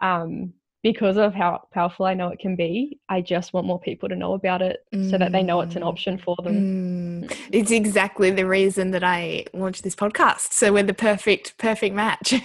um, 0.00 0.52
because 0.82 1.16
of 1.16 1.32
how 1.32 1.66
powerful 1.72 2.04
I 2.04 2.14
know 2.14 2.28
it 2.28 2.38
can 2.38 2.56
be 2.56 2.98
I 3.08 3.20
just 3.20 3.52
want 3.52 3.66
more 3.66 3.80
people 3.80 4.08
to 4.08 4.16
know 4.16 4.34
about 4.34 4.60
it 4.60 4.84
mm. 4.94 5.10
so 5.10 5.16
that 5.16 5.32
they 5.32 5.42
know 5.42 5.60
it's 5.62 5.76
an 5.76 5.82
option 5.82 6.18
for 6.18 6.36
them. 6.42 7.22
Mm. 7.22 7.36
It's 7.50 7.70
exactly 7.70 8.30
the 8.30 8.46
reason 8.46 8.90
that 8.90 9.02
I 9.02 9.46
launched 9.54 9.82
this 9.82 9.96
podcast 9.96 10.52
so 10.52 10.72
we're 10.72 10.82
the 10.82 10.94
perfect 10.94 11.56
perfect 11.58 11.94
match. 11.94 12.34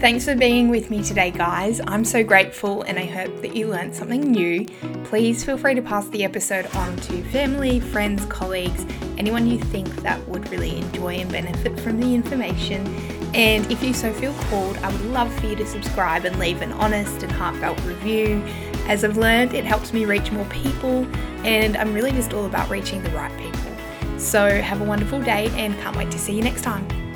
Thanks 0.00 0.24
for 0.24 0.34
being 0.34 0.70
with 0.70 0.88
me 0.88 1.02
today, 1.02 1.30
guys. 1.30 1.78
I'm 1.86 2.06
so 2.06 2.24
grateful 2.24 2.80
and 2.84 2.98
I 2.98 3.04
hope 3.04 3.42
that 3.42 3.54
you 3.54 3.66
learned 3.66 3.94
something 3.94 4.22
new. 4.22 4.64
Please 5.04 5.44
feel 5.44 5.58
free 5.58 5.74
to 5.74 5.82
pass 5.82 6.08
the 6.08 6.24
episode 6.24 6.74
on 6.74 6.96
to 6.96 7.22
family, 7.24 7.80
friends, 7.80 8.24
colleagues, 8.24 8.86
anyone 9.18 9.46
you 9.46 9.58
think 9.58 9.94
that 9.96 10.26
would 10.26 10.50
really 10.50 10.78
enjoy 10.78 11.16
and 11.16 11.30
benefit 11.30 11.78
from 11.80 12.00
the 12.00 12.14
information. 12.14 12.86
And 13.34 13.70
if 13.70 13.82
you 13.82 13.92
so 13.92 14.10
feel 14.14 14.32
called, 14.48 14.78
I 14.78 14.90
would 14.90 15.04
love 15.04 15.30
for 15.38 15.48
you 15.48 15.56
to 15.56 15.66
subscribe 15.66 16.24
and 16.24 16.38
leave 16.38 16.62
an 16.62 16.72
honest 16.72 17.22
and 17.22 17.30
heartfelt 17.30 17.78
review. 17.84 18.42
As 18.86 19.04
I've 19.04 19.18
learned, 19.18 19.52
it 19.52 19.66
helps 19.66 19.92
me 19.92 20.06
reach 20.06 20.32
more 20.32 20.46
people, 20.46 21.06
and 21.44 21.76
I'm 21.76 21.92
really 21.92 22.12
just 22.12 22.32
all 22.32 22.46
about 22.46 22.70
reaching 22.70 23.02
the 23.02 23.10
right 23.10 23.36
people. 23.38 24.18
So, 24.18 24.62
have 24.62 24.80
a 24.80 24.84
wonderful 24.84 25.20
day 25.20 25.50
and 25.56 25.74
can't 25.80 25.94
wait 25.94 26.10
to 26.10 26.18
see 26.18 26.34
you 26.34 26.42
next 26.42 26.62
time. 26.62 27.09